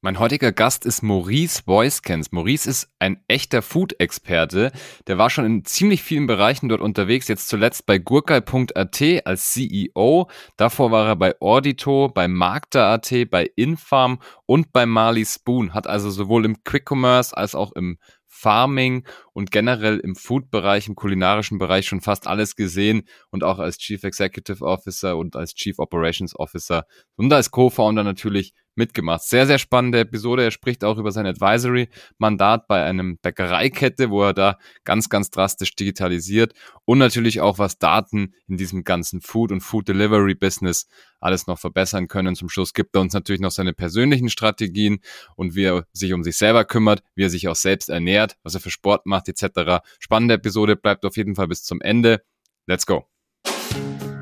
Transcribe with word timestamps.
Mein 0.00 0.20
heutiger 0.20 0.52
Gast 0.52 0.86
ist 0.86 1.02
Maurice 1.02 1.62
Voicekens. 1.66 2.30
Maurice 2.30 2.70
ist 2.70 2.88
ein 3.00 3.20
echter 3.26 3.62
Food-Experte. 3.62 4.70
Der 5.08 5.18
war 5.18 5.28
schon 5.28 5.44
in 5.44 5.64
ziemlich 5.64 6.04
vielen 6.04 6.28
Bereichen 6.28 6.68
dort 6.68 6.80
unterwegs. 6.80 7.26
Jetzt 7.26 7.48
zuletzt 7.48 7.84
bei 7.84 7.98
gurkai.at 7.98 9.02
als 9.24 9.50
CEO. 9.50 10.30
Davor 10.56 10.92
war 10.92 11.08
er 11.08 11.16
bei 11.16 11.34
Audito, 11.40 12.10
bei 12.14 12.28
Magda.at, 12.28 13.12
bei 13.28 13.50
Infarm 13.56 14.20
und 14.46 14.72
bei 14.72 14.86
Marley 14.86 15.26
Spoon. 15.26 15.74
Hat 15.74 15.88
also 15.88 16.10
sowohl 16.10 16.44
im 16.44 16.62
Quick 16.62 16.88
Commerce 16.88 17.36
als 17.36 17.56
auch 17.56 17.72
im 17.72 17.98
Farming 18.28 19.04
und 19.32 19.50
generell 19.50 19.98
im 19.98 20.14
Food-Bereich, 20.14 20.86
im 20.86 20.94
kulinarischen 20.94 21.58
Bereich 21.58 21.86
schon 21.86 22.02
fast 22.02 22.28
alles 22.28 22.54
gesehen 22.54 23.02
und 23.30 23.42
auch 23.42 23.58
als 23.58 23.78
Chief 23.78 24.04
Executive 24.04 24.64
Officer 24.64 25.16
und 25.16 25.34
als 25.34 25.54
Chief 25.54 25.76
Operations 25.80 26.38
Officer 26.38 26.84
und 27.16 27.32
als 27.32 27.50
Co-Founder 27.50 28.04
natürlich 28.04 28.52
mitgemacht. 28.78 29.22
Sehr, 29.22 29.46
sehr 29.46 29.58
spannende 29.58 30.00
Episode. 30.00 30.44
Er 30.44 30.50
spricht 30.50 30.84
auch 30.84 30.96
über 30.96 31.12
sein 31.12 31.26
Advisory-Mandat 31.26 32.66
bei 32.66 32.82
einem 32.84 33.18
Bäckereikette, 33.18 34.08
wo 34.08 34.22
er 34.22 34.32
da 34.32 34.58
ganz, 34.84 35.10
ganz 35.10 35.30
drastisch 35.30 35.74
digitalisiert 35.76 36.54
und 36.86 36.96
natürlich 36.98 37.42
auch, 37.42 37.58
was 37.58 37.78
Daten 37.78 38.32
in 38.46 38.56
diesem 38.56 38.84
ganzen 38.84 39.20
Food- 39.20 39.52
und 39.52 39.60
Food-Delivery-Business 39.60 40.88
alles 41.20 41.46
noch 41.46 41.58
verbessern 41.58 42.08
können. 42.08 42.34
Zum 42.36 42.48
Schluss 42.48 42.72
gibt 42.72 42.94
er 42.96 43.02
uns 43.02 43.12
natürlich 43.12 43.40
noch 43.40 43.50
seine 43.50 43.74
persönlichen 43.74 44.30
Strategien 44.30 45.00
und 45.36 45.54
wie 45.54 45.64
er 45.64 45.84
sich 45.92 46.12
um 46.14 46.22
sich 46.22 46.38
selber 46.38 46.64
kümmert, 46.64 47.02
wie 47.14 47.24
er 47.24 47.30
sich 47.30 47.48
auch 47.48 47.56
selbst 47.56 47.90
ernährt, 47.90 48.36
was 48.42 48.54
er 48.54 48.60
für 48.60 48.70
Sport 48.70 49.04
macht 49.04 49.28
etc. 49.28 49.84
Spannende 49.98 50.34
Episode, 50.34 50.76
bleibt 50.76 51.04
auf 51.04 51.16
jeden 51.16 51.34
Fall 51.34 51.48
bis 51.48 51.64
zum 51.64 51.80
Ende. 51.80 52.22
Let's 52.66 52.86
go. 52.86 53.04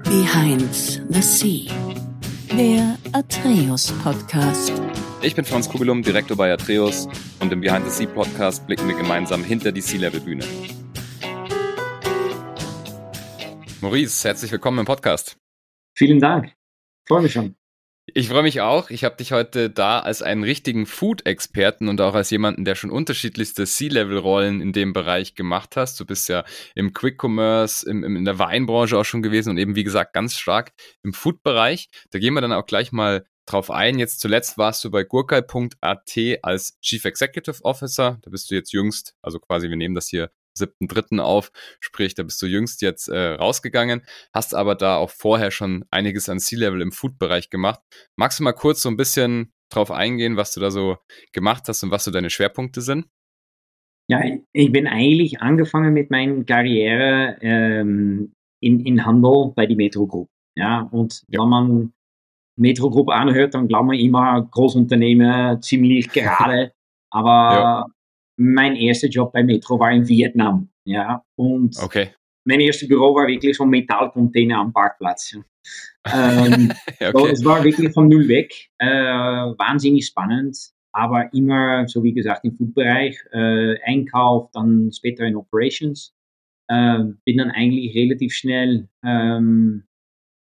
Behind 0.04 0.72
the 1.10 1.20
Sea 1.20 1.85
der 2.52 2.98
Atreus 3.12 3.92
Podcast. 4.02 4.72
Ich 5.22 5.34
bin 5.34 5.44
Franz 5.44 5.68
Kugelum, 5.68 6.02
Direktor 6.02 6.36
bei 6.36 6.52
Atreus 6.52 7.08
und 7.40 7.52
im 7.52 7.60
Behind 7.60 7.84
the 7.84 7.90
Sea 7.90 8.06
Podcast 8.06 8.66
blicken 8.66 8.88
wir 8.88 8.96
gemeinsam 8.96 9.42
hinter 9.42 9.72
die 9.72 9.80
Sea-Level 9.80 10.20
Bühne. 10.20 10.44
Maurice, 13.80 14.28
herzlich 14.28 14.52
willkommen 14.52 14.80
im 14.80 14.86
Podcast. 14.86 15.36
Vielen 15.94 16.20
Dank. 16.20 16.52
Freue 17.06 17.22
mich 17.22 17.32
schon. 17.32 17.56
Ich 18.18 18.30
freue 18.30 18.44
mich 18.44 18.62
auch. 18.62 18.88
Ich 18.88 19.04
habe 19.04 19.16
dich 19.16 19.32
heute 19.32 19.68
da 19.68 19.98
als 19.98 20.22
einen 20.22 20.42
richtigen 20.42 20.86
Food-Experten 20.86 21.86
und 21.86 22.00
auch 22.00 22.14
als 22.14 22.30
jemanden, 22.30 22.64
der 22.64 22.74
schon 22.74 22.90
unterschiedlichste 22.90 23.66
C-Level-Rollen 23.66 24.62
in 24.62 24.72
dem 24.72 24.94
Bereich 24.94 25.34
gemacht 25.34 25.76
hast. 25.76 26.00
Du 26.00 26.06
bist 26.06 26.26
ja 26.30 26.42
im 26.74 26.94
Quick-Commerce, 26.94 27.86
in 27.86 28.24
der 28.24 28.38
Weinbranche 28.38 28.96
auch 28.96 29.04
schon 29.04 29.20
gewesen 29.20 29.50
und 29.50 29.58
eben, 29.58 29.76
wie 29.76 29.84
gesagt, 29.84 30.14
ganz 30.14 30.38
stark 30.38 30.72
im 31.02 31.12
Food-Bereich. 31.12 31.90
Da 32.10 32.18
gehen 32.18 32.32
wir 32.32 32.40
dann 32.40 32.54
auch 32.54 32.64
gleich 32.64 32.90
mal 32.90 33.26
drauf 33.44 33.70
ein. 33.70 33.98
Jetzt 33.98 34.20
zuletzt 34.20 34.56
warst 34.56 34.82
du 34.82 34.90
bei 34.90 35.04
gurkai.at 35.04 36.18
als 36.40 36.80
Chief 36.80 37.04
Executive 37.04 37.62
Officer. 37.64 38.18
Da 38.22 38.30
bist 38.30 38.50
du 38.50 38.54
jetzt 38.54 38.72
jüngst, 38.72 39.14
also 39.20 39.38
quasi, 39.40 39.68
wir 39.68 39.76
nehmen 39.76 39.94
das 39.94 40.08
hier 40.08 40.30
7.3. 40.56 41.20
auf, 41.20 41.50
sprich, 41.80 42.14
da 42.14 42.22
bist 42.22 42.40
du 42.42 42.46
jüngst 42.46 42.82
jetzt 42.82 43.08
äh, 43.08 43.34
rausgegangen, 43.34 44.02
hast 44.32 44.54
aber 44.54 44.74
da 44.74 44.96
auch 44.96 45.10
vorher 45.10 45.50
schon 45.50 45.84
einiges 45.90 46.28
an 46.28 46.38
C-Level 46.38 46.80
im 46.80 46.92
Food-Bereich 46.92 47.50
gemacht. 47.50 47.80
Magst 48.16 48.40
du 48.40 48.44
mal 48.44 48.52
kurz 48.52 48.82
so 48.82 48.88
ein 48.88 48.96
bisschen 48.96 49.52
drauf 49.70 49.90
eingehen, 49.90 50.36
was 50.36 50.52
du 50.52 50.60
da 50.60 50.70
so 50.70 50.96
gemacht 51.32 51.64
hast 51.68 51.82
und 51.82 51.90
was 51.90 52.04
so 52.04 52.10
deine 52.10 52.30
Schwerpunkte 52.30 52.80
sind? 52.80 53.06
Ja, 54.08 54.22
ich 54.52 54.70
bin 54.70 54.86
eigentlich 54.86 55.40
angefangen 55.40 55.92
mit 55.92 56.10
meiner 56.10 56.44
Karriere 56.44 57.36
ähm, 57.40 58.32
in, 58.60 58.80
in 58.86 59.04
Handel 59.04 59.52
bei 59.56 59.66
der 59.66 59.76
Metro 59.76 60.06
Group. 60.06 60.28
Ja, 60.56 60.82
und 60.92 61.24
ja. 61.28 61.42
wenn 61.42 61.48
man 61.48 61.92
Metro 62.56 62.88
Group 62.88 63.10
anhört, 63.10 63.54
dann 63.54 63.68
glaubt 63.68 63.88
man 63.88 63.98
immer 63.98 64.42
Großunternehmen, 64.50 65.60
ziemlich 65.60 66.08
gerade. 66.10 66.72
Aber 67.10 67.54
ja 67.54 67.86
mein 68.36 68.76
erster 68.76 69.08
Job 69.08 69.32
bei 69.32 69.42
Metro 69.42 69.78
war 69.78 69.92
in 69.92 70.06
Vietnam. 70.08 70.68
Ja, 70.84 71.24
und 71.36 71.76
okay. 71.82 72.10
mein 72.44 72.60
erstes 72.60 72.88
Büro 72.88 73.14
war 73.14 73.26
wirklich 73.26 73.56
so 73.56 73.64
ein 73.64 73.70
Metallcontainer 73.70 74.58
am 74.58 74.72
Parkplatz. 74.72 75.36
ähm, 76.12 76.72
okay. 77.00 77.12
so, 77.12 77.26
es 77.26 77.44
war 77.44 77.64
wirklich 77.64 77.92
von 77.92 78.08
null 78.08 78.28
weg. 78.28 78.52
Äh, 78.78 78.86
wahnsinnig 78.86 80.06
spannend, 80.06 80.56
aber 80.92 81.32
immer, 81.32 81.88
so 81.88 82.02
wie 82.04 82.12
gesagt, 82.12 82.44
im 82.44 82.54
Foodbereich, 82.54 83.18
äh, 83.32 83.76
Einkauf, 83.84 84.50
dann 84.52 84.92
später 84.92 85.24
in 85.24 85.36
Operations. 85.36 86.14
Äh, 86.68 87.04
bin 87.24 87.38
dann 87.38 87.50
eigentlich 87.50 87.94
relativ 87.94 88.32
schnell 88.32 88.88
ähm, 89.04 89.84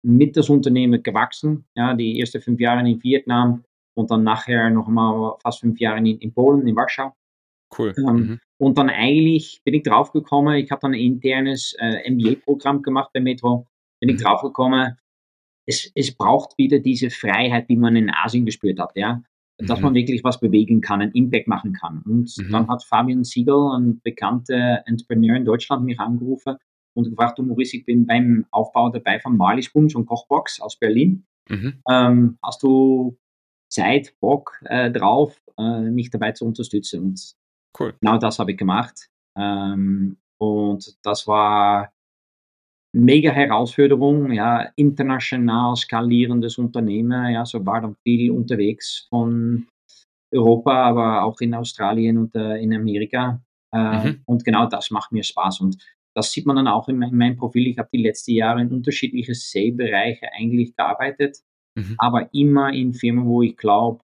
mit 0.02 0.36
das 0.36 0.48
Unternehmen 0.48 1.02
gewachsen. 1.02 1.66
Ja, 1.74 1.94
die 1.94 2.20
ersten 2.20 2.40
fünf 2.40 2.60
Jahre 2.60 2.88
in 2.88 3.02
Vietnam 3.02 3.64
und 3.94 4.10
dann 4.10 4.22
nachher 4.22 4.70
noch 4.70 4.88
mal 4.88 5.36
fast 5.42 5.60
fünf 5.60 5.78
Jahre 5.80 5.98
in, 5.98 6.06
in 6.06 6.32
Polen, 6.32 6.66
in 6.66 6.76
Warschau. 6.76 7.12
Cool. 7.76 7.94
Ähm, 7.98 8.14
mhm. 8.14 8.40
Und 8.58 8.78
dann 8.78 8.90
eigentlich 8.90 9.62
bin 9.64 9.74
ich 9.74 9.82
draufgekommen, 9.82 10.56
ich 10.56 10.70
habe 10.70 10.80
dann 10.82 10.92
ein 10.92 11.00
internes 11.00 11.74
äh, 11.78 12.10
MBA-Programm 12.10 12.82
gemacht 12.82 13.10
bei 13.14 13.20
Metro, 13.20 13.66
bin 14.00 14.10
ich 14.10 14.16
mhm. 14.16 14.22
draufgekommen, 14.22 14.96
es, 15.66 15.90
es 15.94 16.14
braucht 16.14 16.58
wieder 16.58 16.78
diese 16.78 17.10
Freiheit, 17.10 17.68
die 17.68 17.76
man 17.76 17.96
in 17.96 18.10
Asien 18.10 18.44
gespürt 18.44 18.78
hat, 18.78 18.92
ja. 18.96 19.22
Dass 19.58 19.78
mhm. 19.78 19.84
man 19.84 19.94
wirklich 19.94 20.24
was 20.24 20.40
bewegen 20.40 20.80
kann, 20.80 21.02
einen 21.02 21.12
Impact 21.12 21.46
machen 21.46 21.74
kann. 21.74 22.02
Und 22.06 22.34
mhm. 22.38 22.50
dann 22.50 22.68
hat 22.68 22.82
Fabian 22.82 23.24
Siegel, 23.24 23.72
ein 23.76 24.00
bekannter 24.02 24.82
Entrepreneur 24.86 25.36
in 25.36 25.44
Deutschland, 25.44 25.84
mich 25.84 26.00
angerufen 26.00 26.56
und 26.94 27.10
gefragt, 27.10 27.38
du 27.38 27.42
Maurice, 27.42 27.76
ich 27.76 27.84
bin 27.84 28.06
beim 28.06 28.46
Aufbau 28.50 28.90
dabei 28.90 29.20
von 29.20 29.38
Spoon, 29.62 29.88
so 29.88 30.02
Kochbox 30.02 30.60
aus 30.60 30.78
Berlin. 30.78 31.26
Mhm. 31.48 31.82
Ähm, 31.88 32.38
hast 32.42 32.62
du 32.62 33.18
Zeit, 33.68 34.14
Bock 34.20 34.60
äh, 34.64 34.90
drauf, 34.90 35.40
äh, 35.58 35.90
mich 35.90 36.10
dabei 36.10 36.32
zu 36.32 36.46
unterstützen? 36.46 37.02
Und 37.02 37.34
Cool. 37.78 37.94
Genau 38.00 38.18
das 38.18 38.38
habe 38.38 38.52
ich 38.52 38.58
gemacht. 38.58 39.08
Ähm, 39.38 40.16
und 40.38 40.96
das 41.02 41.26
war 41.26 41.92
mega 42.92 43.30
Herausforderung, 43.30 44.32
ja, 44.32 44.68
international 44.76 45.76
skalierendes 45.76 46.58
Unternehmen, 46.58 47.32
ja, 47.32 47.44
so 47.44 47.64
war 47.64 47.80
dann 47.80 47.96
viel 48.02 48.30
unterwegs 48.30 49.06
von 49.08 49.68
Europa, 50.32 50.72
aber 50.72 51.22
auch 51.24 51.40
in 51.40 51.54
Australien 51.54 52.18
und 52.18 52.34
äh, 52.34 52.56
in 52.56 52.74
Amerika. 52.74 53.42
Äh, 53.72 54.08
mhm. 54.08 54.22
Und 54.26 54.44
genau 54.44 54.66
das 54.66 54.90
macht 54.90 55.12
mir 55.12 55.22
Spaß. 55.22 55.60
Und 55.60 55.76
das 56.14 56.32
sieht 56.32 56.46
man 56.46 56.56
dann 56.56 56.68
auch 56.68 56.88
in, 56.88 57.00
in 57.02 57.16
meinem 57.16 57.36
Profil. 57.36 57.68
Ich 57.68 57.78
habe 57.78 57.88
die 57.92 58.02
letzten 58.02 58.32
Jahre 58.32 58.60
in 58.60 58.72
unterschiedliche 58.72 59.34
Sale-Bereiche 59.34 60.26
eigentlich 60.32 60.74
gearbeitet, 60.74 61.38
mhm. 61.76 61.94
aber 61.98 62.32
immer 62.34 62.72
in 62.72 62.92
Firmen, 62.92 63.26
wo 63.26 63.42
ich 63.42 63.56
glaube, 63.56 64.00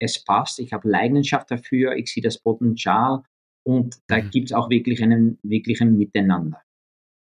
es 0.00 0.22
passt, 0.24 0.58
ich 0.58 0.72
habe 0.72 0.88
Leidenschaft 0.88 1.50
dafür, 1.50 1.96
ich 1.96 2.12
sehe 2.12 2.22
das 2.22 2.38
Potenzial 2.38 3.22
und 3.66 3.98
da 4.06 4.18
mhm. 4.18 4.30
gibt 4.30 4.50
es 4.50 4.52
auch 4.52 4.70
wirklich 4.70 5.02
einen 5.02 5.38
wirklichen 5.42 5.98
Miteinander. 5.98 6.62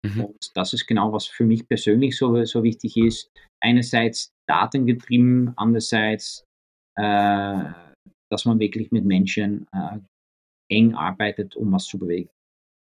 Mhm. 0.05 0.25
Und 0.25 0.51
das 0.55 0.73
ist 0.73 0.85
genau, 0.85 1.11
was 1.11 1.25
für 1.25 1.45
mich 1.45 1.67
persönlich 1.67 2.17
so, 2.17 2.43
so 2.45 2.63
wichtig 2.63 2.97
ist. 2.97 3.31
Einerseits 3.61 4.31
datengetrieben, 4.47 5.53
andererseits, 5.55 6.43
äh, 6.97 7.63
dass 8.29 8.45
man 8.45 8.59
wirklich 8.59 8.91
mit 8.91 9.05
Menschen 9.05 9.67
äh, 9.73 9.99
eng 10.69 10.93
arbeitet, 10.93 11.55
um 11.55 11.71
was 11.71 11.85
zu 11.85 11.97
bewegen. 11.97 12.29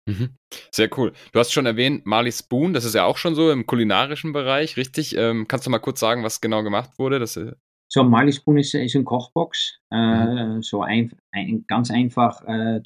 Mhm. 0.08 0.30
Sehr 0.72 0.88
cool. 0.98 1.12
Du 1.32 1.38
hast 1.38 1.52
schon 1.52 1.66
erwähnt, 1.66 2.06
Marley 2.06 2.32
Spoon, 2.32 2.72
das 2.72 2.84
ist 2.84 2.94
ja 2.94 3.04
auch 3.04 3.18
schon 3.18 3.34
so 3.34 3.50
im 3.50 3.66
kulinarischen 3.66 4.32
Bereich, 4.32 4.76
richtig? 4.76 5.16
Ähm, 5.16 5.46
kannst 5.46 5.66
du 5.66 5.70
mal 5.70 5.78
kurz 5.78 6.00
sagen, 6.00 6.24
was 6.24 6.40
genau 6.40 6.62
gemacht 6.62 6.98
wurde? 6.98 7.18
Das, 7.18 7.36
äh, 7.36 7.52
so, 7.92 8.04
Spoon 8.30 8.58
ist, 8.58 8.74
ist 8.74 8.94
eine 8.94 9.04
Kochbox. 9.04 9.80
Äh, 9.90 9.96
mhm. 9.96 10.62
So 10.62 10.82
ein, 10.82 11.12
ein, 11.32 11.64
ganz 11.66 11.90
einfach 11.90 12.42
äh, 12.46 12.82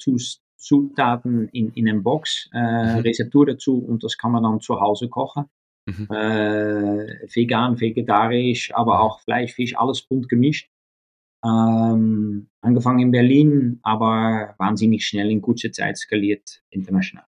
Zutaten 0.56 1.48
in, 1.50 1.70
in 1.72 1.88
einer 1.88 2.00
Box, 2.00 2.48
äh, 2.54 2.94
mhm. 2.94 3.00
Rezeptur 3.00 3.46
dazu 3.46 3.78
und 3.78 4.02
das 4.02 4.16
kann 4.16 4.32
man 4.32 4.42
dann 4.42 4.60
zu 4.60 4.80
Hause 4.80 5.08
kochen. 5.08 5.44
Mhm. 5.86 6.08
Äh, 6.10 7.28
vegan, 7.34 7.78
vegetarisch, 7.78 8.74
aber 8.74 9.00
auch 9.00 9.20
Fleisch, 9.20 9.52
Fisch, 9.52 9.76
alles 9.76 10.00
bunt 10.02 10.30
gemischt. 10.30 10.70
Ähm, 11.44 12.48
angefangen 12.62 13.00
in 13.00 13.10
Berlin, 13.10 13.80
aber 13.82 14.54
wahnsinnig 14.56 15.04
schnell 15.04 15.30
in 15.30 15.42
kurzer 15.42 15.70
Zeit 15.70 15.98
skaliert 15.98 16.62
international. 16.70 17.26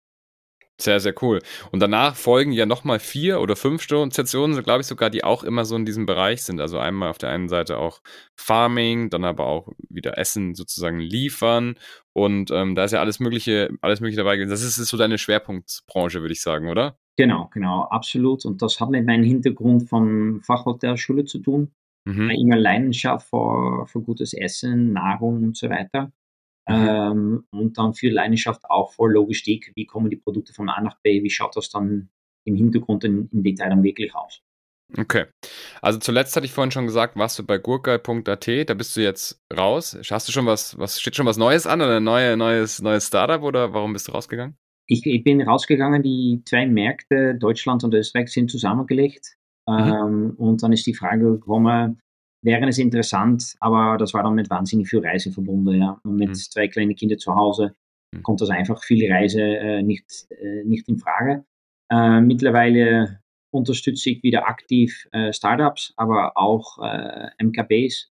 Sehr, 0.81 0.99
sehr 0.99 1.15
cool. 1.21 1.41
Und 1.73 1.81
danach 1.81 2.17
folgen 2.17 2.53
ja 2.53 2.65
nochmal 2.65 2.99
vier 2.99 3.41
oder 3.41 3.55
fünf 3.55 3.83
Stationen, 3.83 4.63
glaube 4.63 4.81
ich 4.81 4.87
sogar, 4.87 5.11
die 5.11 5.25
auch 5.25 5.45
immer 5.45 5.67
so 5.67 5.77
in 5.77 5.85
diesem 5.85 6.07
Bereich 6.07 6.43
sind. 6.43 6.59
Also 6.61 6.79
einmal 6.79 7.11
auf 7.11 7.19
der 7.19 7.29
einen 7.29 7.51
Seite 7.51 7.77
auch 7.77 8.01
Farming, 8.35 9.11
dann 9.11 9.25
aber 9.25 9.47
auch 9.47 9.69
wieder 9.91 10.17
Essen 10.17 10.55
sozusagen 10.55 10.99
liefern. 10.99 11.75
Und 12.15 12.51
ähm, 12.51 12.75
da 12.75 12.85
ist 12.85 12.93
ja 12.93 13.01
alles 13.01 13.21
Mögliche, 13.21 13.71
alles 13.83 14.01
Mögliche 14.01 14.23
dabei. 14.23 14.43
Das 14.45 14.63
ist, 14.63 14.79
ist 14.79 14.89
so 14.89 14.97
deine 14.97 15.19
Schwerpunktbranche, 15.19 16.23
würde 16.23 16.33
ich 16.33 16.41
sagen, 16.41 16.69
oder? 16.69 16.99
Genau, 17.17 17.51
genau, 17.53 17.83
absolut. 17.83 18.47
Und 18.47 18.63
das 18.63 18.81
hat 18.81 18.89
mit 18.89 19.05
meinem 19.05 19.25
Hintergrund 19.25 19.89
von 19.89 20.41
Fachhotelschule 20.43 21.27
zu 21.27 21.41
tun. 21.41 21.73
Mhm. 22.07 22.31
Immer 22.31 22.57
Leidenschaft 22.57 23.29
für, 23.29 23.87
für 23.87 24.01
gutes 24.01 24.33
Essen, 24.33 24.95
Nahrung 24.95 25.45
und 25.45 25.57
so 25.59 25.69
weiter. 25.69 26.11
Mhm. 26.71 26.89
Ähm, 26.89 27.45
und 27.51 27.79
dann 27.79 27.95
viel 27.95 28.13
Leidenschaft 28.13 28.65
auch 28.69 28.93
vor 28.93 29.11
Logistik. 29.11 29.73
Wie 29.75 29.87
kommen 29.87 30.11
die 30.11 30.17
Produkte 30.17 30.53
von 30.53 30.69
A 30.69 30.81
nach 30.81 30.99
B? 31.03 31.23
Wie 31.23 31.31
schaut 31.31 31.57
das 31.57 31.71
dann 31.71 32.11
im 32.45 32.55
Hintergrund 32.55 33.05
in, 33.05 33.29
im 33.33 33.43
Detail 33.43 33.71
dann 33.71 33.83
wirklich 33.83 34.15
aus? 34.15 34.43
Okay. 34.97 35.27
Also 35.83 35.99
zuletzt 35.99 36.35
hatte 36.35 36.47
ich 36.47 36.53
vorhin 36.53 36.73
schon 36.73 36.87
gesagt, 36.87 37.17
warst 37.17 37.39
du 37.39 37.45
bei 37.45 37.59
gurkai.at, 37.59 38.49
da 38.69 38.75
bist 38.75 38.97
du 38.97 39.03
jetzt 39.03 39.41
raus. 39.57 39.97
Hast 40.11 40.29
du 40.29 40.33
schon 40.33 40.47
was, 40.47 40.77
was 40.79 41.01
steht 41.01 41.17
schon 41.17 41.27
was 41.27 41.37
Neues 41.37 41.67
an 41.67 41.81
oder 41.81 41.99
ein 41.99 42.05
neue, 42.05 42.37
neues, 42.37 42.83
neues 42.83 43.07
Startup 43.07 43.43
oder 43.43 43.73
warum 43.73 43.93
bist 43.93 44.09
du 44.09 44.13
rausgegangen? 44.13 44.57
Ich, 44.87 45.07
ich 45.07 45.23
bin 45.23 45.41
rausgegangen, 45.43 46.03
die 46.03 46.43
zwei 46.45 46.67
Märkte, 46.67 47.37
Deutschland 47.37 47.85
und 47.85 47.95
Österreich, 47.95 48.33
sind 48.33 48.51
zusammengelegt. 48.51 49.37
Mhm. 49.69 49.75
Ähm, 49.77 50.35
und 50.37 50.63
dann 50.63 50.73
ist 50.73 50.87
die 50.87 50.95
Frage 50.95 51.25
gekommen, 51.25 52.01
wäre 52.43 52.69
es 52.69 52.79
interessant, 52.79 53.55
aber 53.61 53.97
das 53.99 54.15
war 54.15 54.23
dann 54.23 54.35
mit 54.35 54.51
wahnsinnig 54.51 54.89
viel 54.89 55.01
Reise 55.01 55.31
verbunden. 55.31 55.81
Ja. 55.81 56.01
Und 56.05 56.17
mit 56.17 56.31
mhm. 56.31 56.35
zwei 56.35 56.69
kleinen 56.69 56.95
Kindern 56.95 57.19
zu 57.19 57.35
Hause 57.35 57.75
mhm. 58.13 58.23
kommt 58.23 58.41
das 58.41 58.51
einfach 58.51 58.83
viel 58.83 59.11
Reise 59.13 59.43
äh, 59.43 59.83
nicht, 59.83 60.27
äh, 60.31 60.65
nicht 60.65 60.89
in 60.89 60.99
Frage. 60.99 61.45
Äh, 61.91 62.21
mittlerweile 62.21 63.21
unterstütze 63.53 64.11
ich 64.11 64.23
wieder 64.23 64.49
aktiv 64.49 65.09
äh, 65.13 65.33
Startups, 65.33 65.93
aber 65.97 66.37
auch 66.37 66.79
äh, 66.79 67.31
MKBs. 67.43 68.11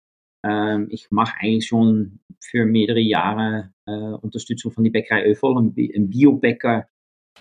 Ähm, 0.45 0.89
ich 0.91 1.11
mache 1.11 1.35
eigentlich 1.41 1.67
schon 1.67 2.21
für 2.41 2.67
mehrere 2.67 3.01
Jahre 3.01 3.73
äh, 3.87 3.93
Unterstützung 3.93 4.73
von 4.73 4.85
der 4.85 4.91
Bäckerei 4.91 5.23
Öffel, 5.25 5.57
ein, 5.57 5.75
ein 5.77 6.11
Biobäcker, 6.11 6.87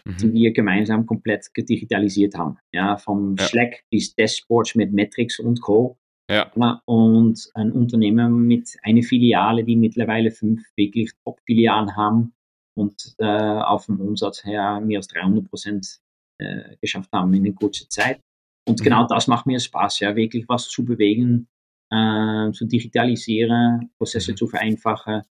mhm. 0.06 0.18
die 0.18 0.34
wir 0.34 0.54
gemeinsam 0.54 1.06
komplett 1.06 1.48
digitalisiert 1.58 2.36
haben. 2.36 2.58
Ja, 2.72 2.98
vom 2.98 3.36
ja. 3.38 3.46
Slack 3.46 3.84
bis 3.90 4.16
Dashboards 4.16 4.76
mit 4.76 4.94
Metrics 4.94 5.40
und 5.40 5.62
Co. 5.62 5.98
Ja. 6.32 6.82
Und 6.86 7.52
ein 7.56 7.74
Unternehmen 7.74 8.48
mit 8.48 8.78
einer 8.84 9.04
Filiale, 9.04 9.66
die 9.66 9.76
mittlerweile 9.76 10.32
fünf 10.32 10.64
wirklich 10.78 11.12
Top-Filialen 11.26 11.98
haben 11.98 12.34
und 12.74 13.16
äh, 13.18 13.26
auf 13.26 13.88
dem 13.88 14.00
Umsatz 14.00 14.46
her 14.46 14.80
mehr 14.80 15.00
als 15.00 15.08
300 15.08 15.50
Prozent 15.50 16.00
äh, 16.38 16.78
geschafft 16.80 17.12
haben 17.12 17.34
in 17.34 17.54
kurzen 17.54 17.90
Zeit. 17.90 18.22
Und 18.66 18.80
mhm. 18.80 18.84
genau 18.84 19.08
das 19.08 19.28
macht 19.28 19.46
mir 19.46 19.60
Spaß, 19.60 20.00
ja, 20.00 20.16
wirklich 20.16 20.46
was 20.48 20.70
zu 20.70 20.86
bewegen, 20.86 21.50
äh, 21.90 22.52
zu 22.54 22.66
digitalisieren, 22.66 23.92
Prozesse 23.98 24.32
mhm. 24.32 24.38
zu 24.38 24.48
vereinfachen, 24.48 25.24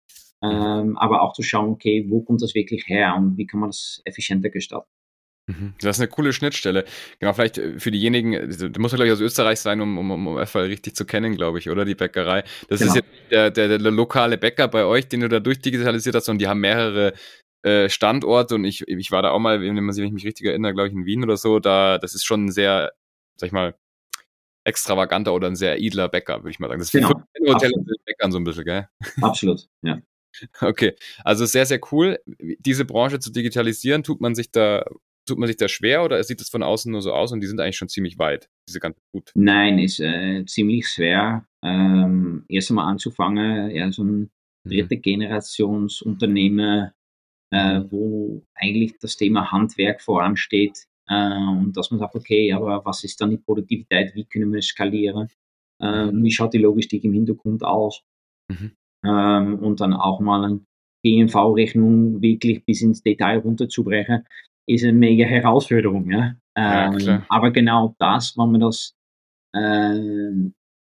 ähm, 0.43 0.97
aber 0.97 1.21
auch 1.21 1.31
zu 1.31 1.43
schauen, 1.43 1.69
okay, 1.69 2.05
wo 2.09 2.21
kommt 2.23 2.41
das 2.41 2.55
wirklich 2.55 2.89
her 2.89 3.15
und 3.15 3.37
wie 3.37 3.47
kann 3.47 3.61
man 3.61 3.69
das 3.69 4.01
effizienter 4.03 4.49
gestalten. 4.49 4.89
Mhm. 5.49 5.73
Das 5.81 5.97
ist 5.97 6.01
eine 6.01 6.09
coole 6.09 6.31
Schnittstelle. 6.31 6.85
Genau, 7.19 7.33
vielleicht 7.33 7.57
äh, 7.57 7.79
für 7.79 7.89
diejenigen, 7.89 8.35
also, 8.35 8.69
da 8.69 8.79
muss 8.79 8.91
man 8.91 8.97
glaube 8.97 9.07
ich 9.07 9.13
aus 9.13 9.21
Österreich 9.21 9.59
sein, 9.59 9.81
um, 9.81 9.97
um, 9.97 10.27
um 10.27 10.45
FL 10.45 10.59
richtig 10.59 10.95
zu 10.95 11.05
kennen, 11.05 11.35
glaube 11.35 11.57
ich, 11.57 11.69
oder? 11.69 11.85
Die 11.85 11.95
Bäckerei. 11.95 12.43
Das 12.67 12.79
genau. 12.79 12.91
ist 12.91 12.95
jetzt 12.97 13.09
der, 13.31 13.49
der, 13.49 13.79
der, 13.79 13.91
lokale 13.91 14.37
Bäcker 14.37 14.67
bei 14.67 14.85
euch, 14.85 15.07
den 15.07 15.21
du 15.21 15.27
da 15.27 15.39
durchdigitalisiert 15.39 16.15
hast 16.15 16.29
und 16.29 16.37
die 16.39 16.47
haben 16.47 16.59
mehrere 16.59 17.13
äh, 17.63 17.89
Standort 17.89 18.51
und 18.51 18.63
ich, 18.63 18.87
ich 18.87 19.11
war 19.11 19.23
da 19.23 19.31
auch 19.31 19.39
mal, 19.39 19.59
wenn, 19.61 19.73
man, 19.73 19.95
wenn 19.95 20.05
ich 20.05 20.11
mich 20.11 20.25
richtig 20.25 20.45
erinnere, 20.45 20.73
glaube 20.73 20.89
ich, 20.89 20.93
in 20.93 21.05
Wien 21.05 21.23
oder 21.23 21.35
so, 21.35 21.59
da, 21.59 21.97
das 21.97 22.13
ist 22.13 22.25
schon 22.25 22.45
ein 22.45 22.51
sehr, 22.51 22.91
sag 23.37 23.47
ich 23.47 23.53
mal, 23.53 23.75
extravaganter 24.65 25.33
oder 25.33 25.47
ein 25.47 25.55
sehr 25.55 25.81
edler 25.81 26.09
Bäcker, 26.09 26.37
würde 26.37 26.51
ich 26.51 26.59
mal 26.59 26.67
sagen. 26.67 26.79
Das 26.79 26.87
ist 26.87 26.91
genau. 26.91 27.23
wie 27.33 27.51
Hotel 27.51 27.71
Bäckern 28.05 28.31
so 28.31 28.37
ein 28.37 28.43
bisschen, 28.43 28.65
gell? 28.65 28.87
Absolut, 29.21 29.67
ja. 29.81 29.99
Okay, 30.61 30.95
also 31.23 31.45
sehr, 31.45 31.65
sehr 31.65 31.79
cool. 31.91 32.19
Diese 32.59 32.85
Branche 32.85 33.19
zu 33.19 33.31
digitalisieren, 33.31 34.03
tut 34.03 34.21
man 34.21 34.35
sich 34.35 34.51
da, 34.51 34.85
tut 35.29 35.39
man 35.39 35.47
sich 35.47 35.57
da 35.57 35.67
schwer 35.67 36.03
oder 36.03 36.21
sieht 36.23 36.41
es 36.41 36.49
von 36.49 36.63
außen 36.63 36.91
nur 36.91 37.01
so 37.01 37.13
aus 37.13 37.31
und 37.31 37.41
die 37.41 37.47
sind 37.47 37.59
eigentlich 37.59 37.77
schon 37.77 37.89
ziemlich 37.89 38.19
weit, 38.19 38.49
diese 38.67 38.79
ganze 38.79 38.99
Gut? 39.13 39.31
Nein, 39.35 39.79
ist 39.79 39.99
äh, 39.99 40.43
ziemlich 40.45 40.87
schwer. 40.87 41.45
Ähm, 41.63 42.45
erst 42.49 42.69
einmal 42.69 42.89
anzufangen, 42.89 43.71
ja, 43.71 43.91
so 43.91 44.03
ein 44.03 44.19
mhm. 44.19 44.29
dritte 44.69 44.97
Generationsunternehmer 44.97 46.93
äh, 47.51 47.81
wo 47.89 48.43
eigentlich 48.55 48.97
das 48.99 49.17
Thema 49.17 49.51
Handwerk 49.51 50.01
voransteht 50.01 50.85
äh, 51.07 51.33
und 51.33 51.73
dass 51.75 51.91
man 51.91 51.99
sagt, 51.99 52.15
okay, 52.15 52.53
aber 52.53 52.83
was 52.85 53.03
ist 53.03 53.19
dann 53.21 53.31
die 53.31 53.37
Produktivität, 53.37 54.13
wie 54.15 54.25
können 54.25 54.53
wir 54.53 54.61
skalieren, 54.61 55.29
äh, 55.81 56.05
mhm. 56.05 56.23
wie 56.23 56.31
schaut 56.31 56.53
die 56.53 56.59
Logistik 56.59 57.03
im 57.03 57.13
Hintergrund 57.13 57.63
aus 57.63 58.03
mhm. 58.49 58.71
ähm, 59.05 59.59
und 59.59 59.81
dann 59.81 59.93
auch 59.93 60.19
mal 60.19 60.43
eine 60.43 60.61
GNV-Rechnung 61.03 62.21
wirklich 62.21 62.65
bis 62.65 62.81
ins 62.81 63.01
Detail 63.01 63.39
runterzubrechen, 63.39 64.25
ist 64.69 64.83
eine 64.83 64.93
mega 64.93 65.25
Herausforderung. 65.25 66.09
Ja? 66.11 66.35
Ähm, 66.55 66.99
ja 66.99 67.25
aber 67.29 67.51
genau 67.51 67.95
das, 67.99 68.37
wenn 68.37 68.51
man 68.51 68.61
das 68.61 68.95
äh, 69.55 69.95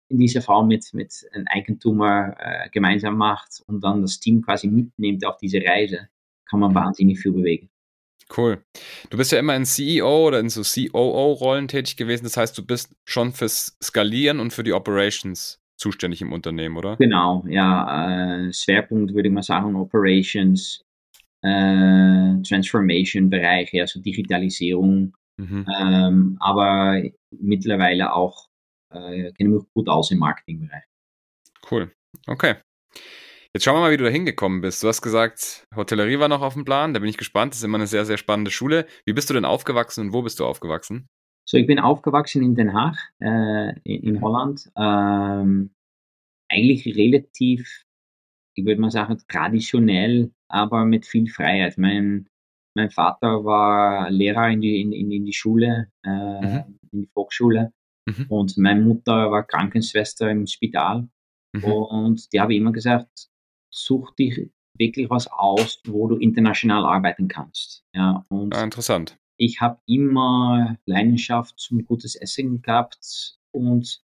in 0.10 0.18
dieser 0.18 0.42
Fall 0.42 0.66
mit, 0.66 0.86
mit 0.94 1.14
einem 1.34 1.46
Eigentumer 1.48 2.36
äh, 2.40 2.70
gemeinsam 2.70 3.18
macht 3.18 3.62
und 3.68 3.84
dann 3.84 4.02
das 4.02 4.20
Team 4.20 4.42
quasi 4.42 4.68
mitnimmt 4.68 5.26
auf 5.26 5.38
diese 5.38 5.60
Reise, 5.60 6.08
kann 6.50 6.60
man 6.60 6.74
wahnsinnig 6.74 7.20
viel 7.20 7.34
bewegen. 7.34 7.70
Cool. 8.36 8.62
Du 9.10 9.18
bist 9.18 9.32
ja 9.32 9.40
immer 9.40 9.56
in 9.56 9.66
CEO 9.66 10.28
oder 10.28 10.40
in 10.40 10.50
so 10.50 10.62
COO-Rollen 10.62 11.70
tätig 11.70 11.96
gewesen. 11.96 12.26
Das 12.26 12.36
heißt, 12.36 12.58
du 12.58 12.66
bist 12.66 12.94
schon 13.06 13.32
fürs 13.32 13.78
Skalieren 13.82 14.40
und 14.40 14.52
für 14.52 14.64
die 14.64 14.74
Operations 14.74 15.62
zuständig 15.78 16.22
im 16.22 16.34
Unternehmen, 16.34 16.76
oder? 16.76 16.98
Genau, 16.98 17.46
ja. 17.48 18.48
Äh, 18.48 18.54
Schwerpunkt 18.54 19.14
würde 19.14 19.30
ich 19.30 19.34
mal 19.34 19.44
sagen, 19.44 19.76
Operations, 19.76 20.84
äh, 21.44 22.42
Transformation-Bereich, 22.42 23.80
also 23.80 24.02
Digitalisierung. 24.02 25.16
Mhm. 25.38 25.66
Ähm, 25.80 26.38
aber 26.40 27.02
mittlerweile 27.32 28.14
auch 28.14 28.48
äh, 28.94 29.32
kennen 29.34 29.54
wir 29.54 29.66
gut 29.76 29.88
aus 29.90 30.12
im 30.12 30.20
Marketingbereich. 30.20 30.84
Cool. 31.70 31.92
Okay. 32.26 32.56
Jetzt 33.54 33.64
schauen 33.64 33.76
wir 33.76 33.82
mal, 33.82 33.92
wie 33.92 33.98
du 33.98 34.04
da 34.04 34.10
hingekommen 34.10 34.62
bist. 34.62 34.84
Du 34.84 34.88
hast 34.88 35.02
gesagt, 35.02 35.66
Hotellerie 35.76 36.20
war 36.20 36.28
noch 36.28 36.42
auf 36.42 36.54
dem 36.54 36.66
Plan. 36.66 36.94
Da 36.94 37.00
bin 37.00 37.10
ich 37.10 37.18
gespannt. 37.18 37.54
Das 37.54 37.60
ist 37.60 37.64
immer 37.64 37.78
eine 37.78 37.88
sehr, 37.88 38.06
sehr 38.06 38.18
spannende 38.18 38.52
Schule. 38.52 38.86
Wie 39.06 39.14
bist 39.14 39.30
du 39.30 39.34
denn 39.34 39.46
aufgewachsen 39.46 40.08
und 40.08 40.14
wo 40.14 40.22
bist 40.22 40.40
du 40.40 40.46
aufgewachsen? 40.46 41.08
So, 41.50 41.58
ich 41.58 41.66
bin 41.66 41.80
aufgewachsen 41.80 42.44
in 42.44 42.56
Den 42.56 42.74
Haag, 42.74 42.98
äh, 43.20 43.70
in, 43.84 44.04
in, 44.04 44.14
mhm. 44.16 44.22
Holland. 44.22 44.70
Ähm, 44.76 45.72
eigentlich 46.52 46.86
relativ, 46.96 47.84
ich 48.56 48.66
würde 48.66 48.82
mal 48.82 48.92
sagen, 48.92 49.18
traditionell, 49.28 50.32
aber 50.50 50.86
mit 50.86 51.06
viel 51.06 51.30
Freiheit. 51.30 51.78
Mein, 51.78 52.30
mein 52.76 52.90
Vater 52.90 53.44
war 53.44 54.10
Lehrer 54.10 54.50
in 54.50 54.62
die, 54.62 54.82
in, 54.82 54.94
in 54.94 55.26
die 55.26 55.34
Schule, 55.34 55.92
äh, 56.04 56.10
mhm. 56.10 56.80
in 56.92 57.02
die 57.02 57.10
Volksschule. 57.14 57.74
Mhm. 58.06 58.26
Und 58.30 58.58
meine 58.58 58.82
Mutter 58.82 59.32
war 59.32 59.44
Krankenschwester 59.44 60.30
im 60.30 60.48
Spital. 60.48 61.10
Mhm. 61.54 61.64
Und 61.64 62.34
die 62.34 62.40
habe 62.40 62.56
immer 62.56 62.72
gesagt, 62.72 63.30
such 63.70 64.16
dich 64.16 64.50
wirklich 64.78 65.10
was 65.10 65.28
aus, 65.28 65.82
wo 65.86 66.08
du 66.08 66.18
international 66.18 66.86
arbeiten 66.86 67.28
kannst. 67.28 67.84
Ja, 67.94 68.26
und 68.30 68.56
ah, 68.56 68.64
interessant. 68.64 69.18
Ich 69.38 69.62
habe 69.62 69.80
immer 69.86 70.78
Leidenschaft 70.86 71.60
zum 71.60 71.86
gutes 71.86 72.16
Essen 72.16 72.62
gehabt 72.62 73.38
und 73.52 74.02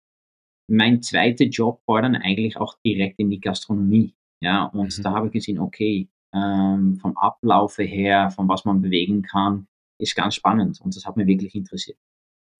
mein 0.69 1.03
zweiter 1.03 1.45
Job 1.45 1.83
war 1.87 2.03
dann 2.03 2.17
eigentlich 2.17 2.57
auch 2.57 2.77
direkt 2.85 3.19
in 3.19 3.31
die 3.31 3.41
Gastronomie. 3.41 4.15
Ja, 4.41 4.65
und 4.65 4.99
mhm. 4.99 5.03
da 5.03 5.13
habe 5.13 5.27
ich 5.29 5.33
gesehen, 5.33 5.59
okay, 5.59 6.09
ähm, 6.35 6.97
vom 7.01 7.17
Ablauf 7.17 7.79
her, 7.79 8.31
von 8.31 8.49
was 8.49 8.65
man 8.65 8.81
bewegen 8.83 9.23
kann, 9.23 9.67
ist 9.99 10.17
ganz 10.17 10.35
spannend 10.35 10.81
und 10.81 10.97
das 10.97 11.07
hat 11.07 11.17
mich 11.17 11.27
wirklich 11.27 11.55
interessiert. 11.55 11.99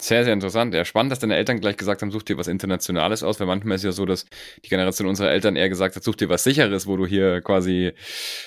Sehr, 0.01 0.25
sehr 0.25 0.33
interessant. 0.33 0.75
Ja, 0.75 0.85
spannend, 0.85 1.13
dass 1.13 1.21
deine 1.21 1.37
Eltern 1.37 1.61
gleich 1.61 1.77
gesagt 1.77 2.03
haben, 2.03 2.11
such 2.11 2.25
dir 2.25 2.37
was 2.37 2.49
Internationales 2.49 3.23
aus, 3.23 3.39
weil 3.39 3.47
manchmal 3.47 3.77
ist 3.77 3.85
ja 3.85 3.93
so, 3.93 4.05
dass 4.05 4.27
die 4.65 4.69
Generation 4.69 5.07
unserer 5.07 5.31
Eltern 5.31 5.55
eher 5.55 5.69
gesagt 5.69 5.95
hat, 5.95 6.03
such 6.03 6.17
dir 6.17 6.29
was 6.29 6.43
Sicheres, 6.43 6.89
wo 6.89 6.97
du 6.97 7.07
hier 7.07 7.41
quasi 7.41 7.93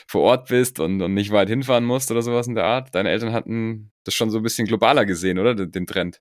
vor 0.06 0.24
Ort 0.24 0.50
bist 0.50 0.82
und, 0.82 1.02
und 1.02 1.14
nicht 1.14 1.32
weit 1.32 1.48
hinfahren 1.48 1.86
musst 1.86 2.12
oder 2.12 2.22
sowas 2.22 2.48
in 2.48 2.56
der 2.56 2.66
Art. 2.66 2.94
Deine 2.94 3.10
Eltern 3.10 3.32
hatten 3.32 3.92
das 4.04 4.14
schon 4.14 4.32
so 4.32 4.38
ein 4.38 4.44
bisschen 4.44 4.68
globaler 4.68 5.06
gesehen, 5.06 5.40
oder? 5.40 5.56
Den, 5.56 5.72
den 5.72 5.88
Trend. 5.88 6.20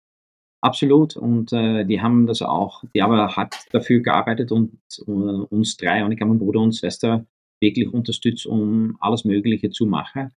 Absolut. 0.60 1.16
Und 1.16 1.52
äh, 1.52 1.84
die 1.84 2.00
haben 2.00 2.26
das 2.26 2.40
auch, 2.40 2.84
die 2.94 3.02
aber 3.02 3.34
hat 3.34 3.56
dafür 3.72 4.00
gearbeitet 4.00 4.52
und 4.52 4.78
uh, 5.06 5.46
uns 5.50 5.76
drei, 5.76 6.04
und 6.04 6.12
ich 6.12 6.20
habe 6.20 6.28
meinen 6.28 6.38
Bruder 6.38 6.60
und 6.60 6.76
Schwester, 6.76 7.26
wirklich 7.64 7.92
unterstützt, 7.92 8.46
um 8.46 8.96
alles 9.00 9.24
Mögliche 9.24 9.70
zu 9.70 9.86
machen. 9.86 10.30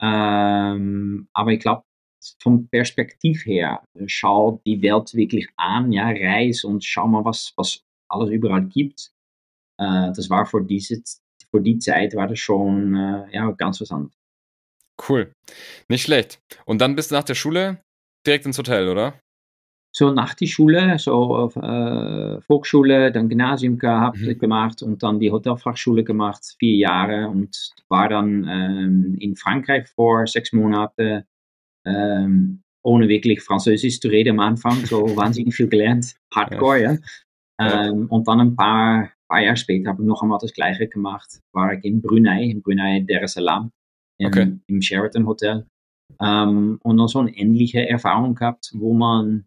Ähm, 0.00 1.28
aber 1.32 1.52
ich 1.52 1.60
glaube, 1.60 1.82
vom 2.40 2.68
Perspektiv 2.68 3.46
her, 3.46 3.82
schau 4.06 4.60
die 4.66 4.82
Welt 4.82 5.14
wirklich 5.14 5.48
an, 5.56 5.92
ja, 5.92 6.08
reis 6.08 6.64
und 6.64 6.84
schau 6.84 7.06
mal, 7.06 7.24
was, 7.24 7.52
was 7.56 7.82
alles 8.08 8.30
überall 8.30 8.66
gibt. 8.66 9.12
Äh, 9.78 10.12
das 10.14 10.28
war 10.30 10.46
für 10.46 10.62
diese, 10.62 11.02
für 11.50 11.60
die 11.60 11.78
Zeit 11.78 12.14
war 12.14 12.26
das 12.26 12.38
schon 12.38 12.94
äh, 12.94 13.34
ja, 13.34 13.50
ganz 13.52 13.80
was 13.80 13.90
anderes. 13.90 14.14
Cool. 15.08 15.32
Nicht 15.88 16.02
schlecht. 16.02 16.38
Und 16.64 16.80
dann 16.80 16.96
bist 16.96 17.10
du 17.10 17.14
nach 17.14 17.24
der 17.24 17.34
Schule 17.34 17.82
direkt 18.26 18.46
ins 18.46 18.58
Hotel, 18.58 18.88
oder? 18.88 19.20
So 19.96 20.10
nach 20.10 20.34
der 20.34 20.44
Schule, 20.44 20.98
so 20.98 21.50
äh, 21.56 22.40
Volksschule, 22.42 23.10
dann 23.10 23.30
Gymnasium 23.30 23.78
gehabt, 23.78 24.18
mhm. 24.18 24.38
gemacht 24.38 24.82
und 24.82 25.02
dann 25.02 25.20
die 25.20 25.30
Hotelfachschule 25.30 26.04
gemacht, 26.04 26.54
vier 26.58 26.76
Jahre 26.76 27.28
und 27.28 27.72
war 27.88 28.10
dann 28.10 28.46
ähm, 28.46 29.16
in 29.18 29.36
Frankreich 29.36 29.88
vor 29.88 30.26
sechs 30.26 30.52
Monaten 30.52 31.24
ähm, 31.86 32.62
ohne 32.82 33.08
wirklich 33.08 33.40
Französisch 33.40 33.98
zu 33.98 34.08
reden 34.08 34.38
am 34.38 34.40
Anfang, 34.40 34.84
so 34.84 34.98
wahnsinnig 35.16 35.54
viel 35.54 35.68
gelernt, 35.68 36.14
Hardcore, 36.30 36.82
ja. 36.82 36.96
ja. 37.58 37.86
Ähm, 37.86 38.06
und 38.10 38.28
dann 38.28 38.40
ein 38.40 38.54
paar, 38.54 39.10
paar 39.30 39.40
Jahre 39.40 39.56
später 39.56 39.88
habe 39.88 40.02
ich 40.02 40.08
noch 40.08 40.22
einmal 40.22 40.38
das 40.42 40.52
Gleiche 40.52 40.88
gemacht, 40.88 41.40
war 41.52 41.72
ich 41.72 41.82
in 41.84 42.02
Brunei, 42.02 42.44
in 42.44 42.60
Brunei 42.60 43.02
Dar 43.08 43.22
es 43.22 43.32
Salaam, 43.32 43.70
im, 44.18 44.26
okay. 44.26 44.58
im 44.66 44.82
Sheraton 44.82 45.26
Hotel. 45.26 45.66
Und 46.18 46.80
noch 46.84 47.08
so 47.08 47.18
eine 47.18 47.34
ähnliche 47.34 47.88
Erfahrung 47.88 48.34
gehabt, 48.34 48.70
wo 48.74 48.92
man 48.92 49.46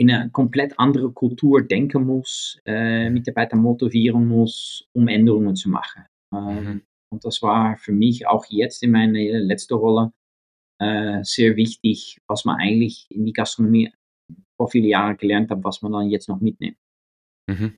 in 0.00 0.10
eine 0.10 0.30
komplett 0.30 0.78
andere 0.78 1.12
Kultur 1.12 1.60
denken 1.60 2.06
muss, 2.06 2.58
äh, 2.64 3.10
Mitarbeiter 3.10 3.56
motivieren 3.56 4.26
muss, 4.26 4.88
um 4.94 5.08
Änderungen 5.08 5.54
zu 5.56 5.68
machen. 5.68 6.06
Ähm, 6.34 6.64
mhm. 6.64 6.82
Und 7.12 7.24
das 7.26 7.42
war 7.42 7.76
für 7.76 7.92
mich 7.92 8.26
auch 8.26 8.46
jetzt 8.48 8.82
in 8.82 8.92
meiner 8.92 9.18
letzten 9.18 9.74
Rolle 9.74 10.12
äh, 10.80 11.22
sehr 11.22 11.54
wichtig, 11.56 12.18
was 12.26 12.46
man 12.46 12.56
eigentlich 12.58 13.08
in 13.10 13.26
die 13.26 13.34
Gastronomie 13.34 13.92
vor 14.56 14.70
vielen 14.70 14.86
Jahren 14.86 15.18
gelernt 15.18 15.50
hat, 15.50 15.62
was 15.64 15.82
man 15.82 15.92
dann 15.92 16.08
jetzt 16.08 16.30
noch 16.30 16.40
mitnimmt. 16.40 16.78
Mhm. 17.46 17.76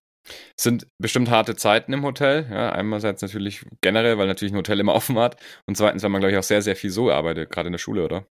Es 0.56 0.62
sind 0.62 0.86
bestimmt 0.98 1.28
harte 1.28 1.56
Zeiten 1.56 1.92
im 1.92 2.04
Hotel. 2.04 2.46
Ja, 2.48 2.70
einerseits 2.70 3.22
natürlich 3.22 3.66
generell, 3.80 4.16
weil 4.18 4.28
natürlich 4.28 4.52
ein 4.52 4.58
Hotel 4.58 4.78
immer 4.78 4.94
offen 4.94 5.18
hat. 5.18 5.42
Und 5.66 5.76
zweitens, 5.76 6.04
weil 6.04 6.10
man, 6.10 6.20
glaube 6.20 6.30
ich, 6.30 6.38
auch 6.38 6.44
sehr, 6.44 6.62
sehr 6.62 6.76
viel 6.76 6.90
so 6.90 7.10
arbeitet, 7.10 7.50
gerade 7.50 7.66
in 7.66 7.72
der 7.72 7.78
Schule, 7.78 8.04
oder? 8.04 8.28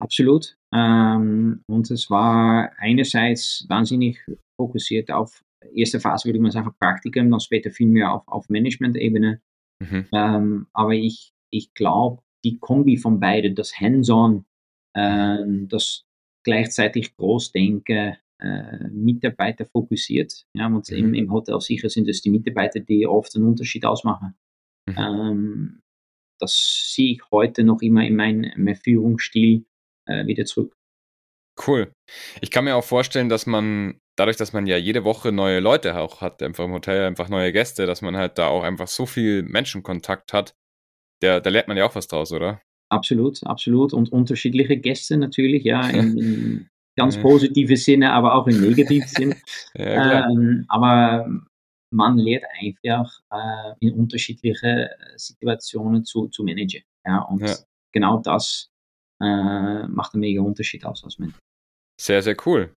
Absolut. 0.00 0.57
Ähm, 0.74 1.62
und 1.66 1.90
es 1.90 2.10
war 2.10 2.72
einerseits 2.78 3.64
wahnsinnig 3.68 4.18
fokussiert 4.56 5.10
auf 5.10 5.44
erste 5.74 6.00
Phase, 6.00 6.26
würde 6.26 6.40
man 6.40 6.50
sagen, 6.50 6.70
Praktikum, 6.78 7.30
dann 7.30 7.40
später 7.40 7.70
viel 7.70 7.88
mehr 7.88 8.12
auf, 8.12 8.28
auf 8.28 8.48
Management-Ebene. 8.48 9.40
Mhm. 9.80 10.06
Ähm, 10.12 10.66
aber 10.72 10.92
ich, 10.92 11.32
ich 11.50 11.72
glaube, 11.74 12.22
die 12.44 12.58
Kombi 12.58 12.96
von 12.96 13.20
beiden, 13.20 13.54
das 13.54 13.78
Hands-on, 13.78 14.44
äh, 14.94 15.38
das 15.68 16.04
gleichzeitig 16.44 17.16
Großdenken, 17.16 18.16
äh, 18.40 18.88
Mitarbeiter 18.90 19.66
fokussiert. 19.66 20.46
Ja, 20.54 20.66
und 20.66 20.90
mhm. 20.90 20.96
im, 20.96 21.14
im 21.14 21.32
Hotel 21.32 21.60
sicher 21.60 21.88
sind 21.88 22.08
es 22.08 22.22
die 22.22 22.30
Mitarbeiter, 22.30 22.80
die 22.80 23.06
oft 23.06 23.34
einen 23.34 23.46
Unterschied 23.46 23.84
ausmachen. 23.84 24.34
Mhm. 24.88 24.96
Ähm, 24.98 25.80
das 26.40 26.92
sehe 26.94 27.14
ich 27.14 27.22
heute 27.32 27.64
noch 27.64 27.82
immer 27.82 28.06
in 28.06 28.14
meinem 28.14 28.76
Führungsstil 28.76 29.64
äh, 30.08 30.26
wieder 30.26 30.44
zurück. 30.44 30.74
Cool. 31.66 31.92
Ich 32.40 32.50
kann 32.50 32.64
mir 32.64 32.76
auch 32.76 32.84
vorstellen, 32.84 33.28
dass 33.28 33.46
man 33.46 33.98
dadurch, 34.16 34.36
dass 34.36 34.52
man 34.52 34.66
ja 34.66 34.76
jede 34.76 35.04
Woche 35.04 35.32
neue 35.32 35.60
Leute 35.60 35.98
auch 35.98 36.20
hat, 36.20 36.42
einfach 36.42 36.64
im 36.64 36.72
Hotel, 36.72 37.04
einfach 37.04 37.28
neue 37.28 37.52
Gäste, 37.52 37.86
dass 37.86 38.02
man 38.02 38.16
halt 38.16 38.38
da 38.38 38.48
auch 38.48 38.62
einfach 38.62 38.88
so 38.88 39.06
viel 39.06 39.42
Menschenkontakt 39.42 40.32
hat, 40.32 40.54
der, 41.22 41.40
da 41.40 41.50
lernt 41.50 41.68
man 41.68 41.76
ja 41.76 41.86
auch 41.86 41.94
was 41.94 42.08
draus, 42.08 42.32
oder? 42.32 42.60
Absolut, 42.90 43.44
absolut. 43.44 43.92
Und 43.92 44.12
unterschiedliche 44.12 44.76
Gäste 44.76 45.16
natürlich, 45.16 45.64
ja, 45.64 45.88
in, 45.90 46.18
in 46.18 46.68
ganz 46.96 47.16
positive 47.18 47.76
Sinne, 47.76 48.12
aber 48.12 48.34
auch 48.34 48.46
im 48.46 48.60
negativen 48.60 49.08
Sinne. 49.08 49.36
ja, 49.74 50.28
ähm, 50.28 50.64
aber 50.68 51.28
man 51.90 52.18
lernt 52.18 52.44
einfach 52.60 53.20
äh, 53.30 53.74
in 53.80 53.94
unterschiedliche 53.94 54.90
Situationen 55.16 56.04
zu, 56.04 56.28
zu 56.28 56.42
managen. 56.42 56.82
Ja, 57.06 57.22
und 57.22 57.42
ja. 57.42 57.54
genau 57.92 58.18
das 58.18 58.67
äh, 59.20 59.86
macht 59.88 60.14
einen 60.14 60.20
mega 60.20 60.42
Unterschied 60.42 60.84
aus 60.84 61.04
als 61.04 61.18
Mensch. 61.18 61.34
Sehr, 62.00 62.22
sehr 62.22 62.36
cool. 62.46 62.72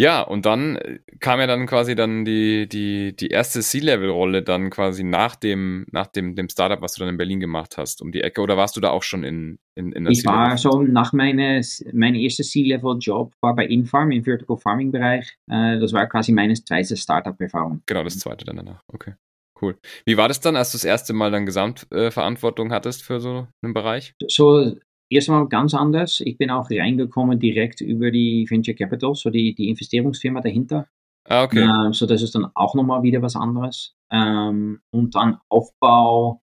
Ja, 0.00 0.22
und 0.22 0.46
dann 0.46 0.76
äh, 0.76 0.98
kam 1.20 1.38
ja 1.38 1.46
dann 1.46 1.66
quasi 1.66 1.94
dann 1.94 2.24
die, 2.24 2.66
die, 2.66 3.14
die 3.14 3.28
erste 3.28 3.60
C-Level-Rolle 3.60 4.42
dann 4.42 4.70
quasi 4.70 5.04
nach 5.04 5.36
dem, 5.36 5.86
nach 5.92 6.06
dem, 6.06 6.34
dem 6.34 6.48
Startup, 6.48 6.80
was 6.80 6.94
du 6.94 7.00
dann 7.00 7.10
in 7.10 7.18
Berlin 7.18 7.40
gemacht 7.40 7.76
hast, 7.76 8.00
um 8.00 8.10
die 8.10 8.22
Ecke, 8.22 8.40
oder 8.40 8.56
warst 8.56 8.76
du 8.76 8.80
da 8.80 8.90
auch 8.90 9.02
schon 9.02 9.22
in, 9.22 9.58
in, 9.74 9.92
in 9.92 10.04
der 10.04 10.12
Ich 10.12 10.24
war 10.24 10.56
so 10.56 10.82
nach 10.82 11.12
meinem 11.12 11.62
mein 11.92 12.14
erster 12.14 12.42
C-Level-Job 12.42 13.34
war 13.42 13.54
bei 13.54 13.66
Infarm 13.66 14.10
im 14.12 14.24
Vertical 14.24 14.56
Farming-Bereich. 14.56 15.36
Äh, 15.50 15.78
das 15.78 15.92
war 15.92 16.06
quasi 16.06 16.32
meine 16.32 16.54
zweite 16.54 16.96
Startup-Erfahrung. 16.96 17.82
Genau, 17.84 18.02
das 18.02 18.18
zweite 18.18 18.46
dann 18.46 18.56
danach. 18.56 18.80
Okay, 18.90 19.12
cool. 19.60 19.76
Wie 20.06 20.16
war 20.16 20.28
das 20.28 20.40
dann, 20.40 20.56
als 20.56 20.72
du 20.72 20.76
das 20.76 20.84
erste 20.84 21.12
Mal 21.12 21.30
dann 21.30 21.44
Gesamtverantwortung 21.44 22.70
äh, 22.70 22.74
hattest 22.74 23.02
für 23.02 23.20
so 23.20 23.46
einen 23.62 23.74
Bereich? 23.74 24.14
So 24.26 24.74
erstmal 25.08 25.46
ganz 25.48 25.74
anders. 25.74 26.20
Ich 26.20 26.36
bin 26.38 26.50
auch 26.50 26.70
reingekommen 26.70 27.38
direkt 27.38 27.80
über 27.80 28.10
die 28.10 28.46
Venture 28.48 28.74
Capital, 28.74 29.14
so 29.14 29.30
die, 29.30 29.54
die 29.54 29.68
Investierungsfirma 29.68 30.40
dahinter. 30.40 30.88
Ah, 31.24 31.44
okay. 31.44 31.62
Ähm, 31.62 31.92
so 31.92 32.06
das 32.06 32.22
ist 32.22 32.34
dann 32.34 32.50
auch 32.54 32.74
nochmal 32.74 33.02
wieder 33.02 33.22
was 33.22 33.36
anderes. 33.36 33.96
Ähm, 34.10 34.80
und 34.90 35.14
dann 35.14 35.38
Aufbau 35.48 36.42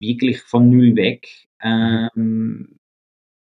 wirklich 0.00 0.40
von 0.40 0.70
null 0.70 0.96
weg. 0.96 1.28
Ähm, 1.62 2.78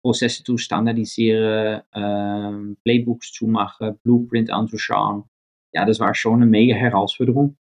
Prozesse 0.03 0.45
zu 0.45 0.57
standardisieren, 0.57 1.83
ähm, 1.93 2.77
Playbooks 2.85 3.33
zu 3.33 3.47
machen, 3.47 3.99
Blueprint 4.03 4.51
anzuschauen. 4.51 5.25
Ja, 5.73 5.85
das 5.85 6.01
war 6.01 6.15
schon 6.15 6.37
eine 6.37 6.47
mega 6.47 6.75
Herausforderung. 6.75 7.59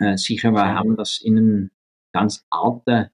Äh, 0.00 0.16
sicher, 0.16 0.50
wir 0.52 0.74
haben 0.74 0.96
das 0.96 1.20
in 1.20 1.38
einem 1.38 1.70
ganz 2.12 2.46
alten 2.50 3.10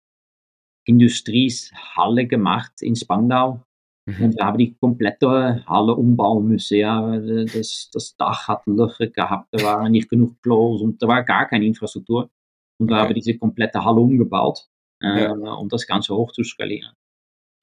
Industriehalle 0.85 2.27
gemacht 2.27 2.83
in 2.83 2.97
Spandau. 2.97 3.63
Mhm. 4.07 4.25
Und 4.25 4.41
da 4.41 4.47
habe 4.47 4.63
ich 4.63 4.71
die 4.71 4.79
komplette 4.79 5.65
Halle 5.67 5.95
umbauen 5.95 6.49
müssen. 6.49 6.79
Ja. 6.79 7.19
Das, 7.19 7.91
das 7.93 8.17
Dach 8.17 8.49
hat 8.49 8.67
Löcher 8.67 9.07
gehabt, 9.07 9.49
da 9.51 9.63
waren 9.65 9.93
nicht 9.93 10.09
genug 10.09 10.43
Klos 10.43 10.83
und 10.83 11.03
da 11.03 11.09
war 11.09 11.23
gar 11.23 11.47
keine 11.47 11.65
Infrastruktur. 11.65 12.31
Und 12.79 12.91
da 12.91 12.97
okay. 12.97 13.03
habe 13.03 13.13
ich 13.13 13.25
diese 13.25 13.39
komplette 13.39 13.85
Halle 13.85 14.01
umgebaut, 14.01 14.69
äh, 15.03 15.23
ja. 15.23 15.33
um 15.33 15.69
das 15.69 15.87
Ganze 15.87 16.15
hoch 16.15 16.33
zu 16.33 16.43
skalieren. 16.43 16.93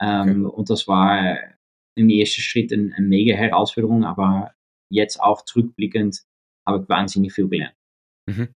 Ähm, 0.00 0.46
okay. 0.46 0.56
Und 0.56 0.70
das 0.70 0.88
war 0.88 1.38
im 1.96 2.08
ersten 2.08 2.40
Schritt 2.40 2.72
eine, 2.72 2.92
eine 2.94 3.06
mega 3.06 3.34
Herausforderung, 3.34 4.04
aber 4.04 4.52
jetzt 4.90 5.20
auch 5.20 5.42
zurückblickend 5.42 6.22
habe 6.66 6.82
ich 6.82 6.88
wahnsinnig 6.88 7.32
viel 7.32 7.48
gelernt. 7.48 7.74
Mhm. 8.30 8.48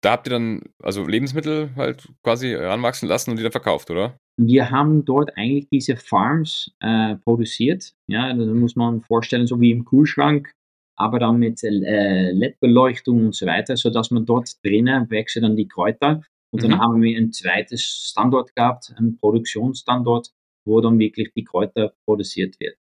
Da 0.00 0.12
habt 0.12 0.26
ihr 0.26 0.30
dann 0.30 0.62
also 0.82 1.06
Lebensmittel 1.06 1.70
halt 1.76 2.08
quasi 2.22 2.54
ranwachsen 2.54 3.08
lassen 3.08 3.30
und 3.30 3.36
die 3.36 3.42
dann 3.42 3.52
verkauft, 3.52 3.90
oder? 3.90 4.16
Wir 4.38 4.70
haben 4.70 5.04
dort 5.04 5.36
eigentlich 5.36 5.68
diese 5.70 5.96
Farms 5.96 6.72
äh, 6.80 7.16
produziert. 7.16 7.92
Ja, 8.08 8.32
das 8.32 8.46
muss 8.46 8.76
man 8.76 9.02
vorstellen, 9.02 9.46
so 9.46 9.60
wie 9.60 9.70
im 9.70 9.84
Kühlschrank, 9.84 10.52
aber 10.96 11.18
dann 11.18 11.38
mit 11.38 11.62
äh, 11.62 12.30
LED-Beleuchtung 12.30 13.26
und 13.26 13.34
so 13.34 13.46
weiter, 13.46 13.76
sodass 13.76 14.10
man 14.10 14.24
dort 14.24 14.64
drinnen 14.64 15.10
wechselt 15.10 15.44
dann 15.44 15.56
die 15.56 15.68
Kräuter. 15.68 16.22
Und 16.52 16.62
dann 16.64 16.72
mhm. 16.72 16.80
haben 16.80 17.02
wir 17.02 17.16
ein 17.16 17.32
zweites 17.32 17.82
Standort 17.82 18.56
gehabt, 18.56 18.92
einen 18.96 19.18
Produktionsstandort, 19.18 20.30
wo 20.66 20.80
dann 20.80 20.98
wirklich 20.98 21.32
die 21.34 21.44
Kräuter 21.44 21.92
produziert 22.06 22.58
wird. 22.58 22.76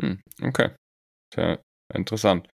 Hm, 0.00 0.20
okay. 0.42 0.70
Sehr 1.34 1.60
interessant. 1.92 2.48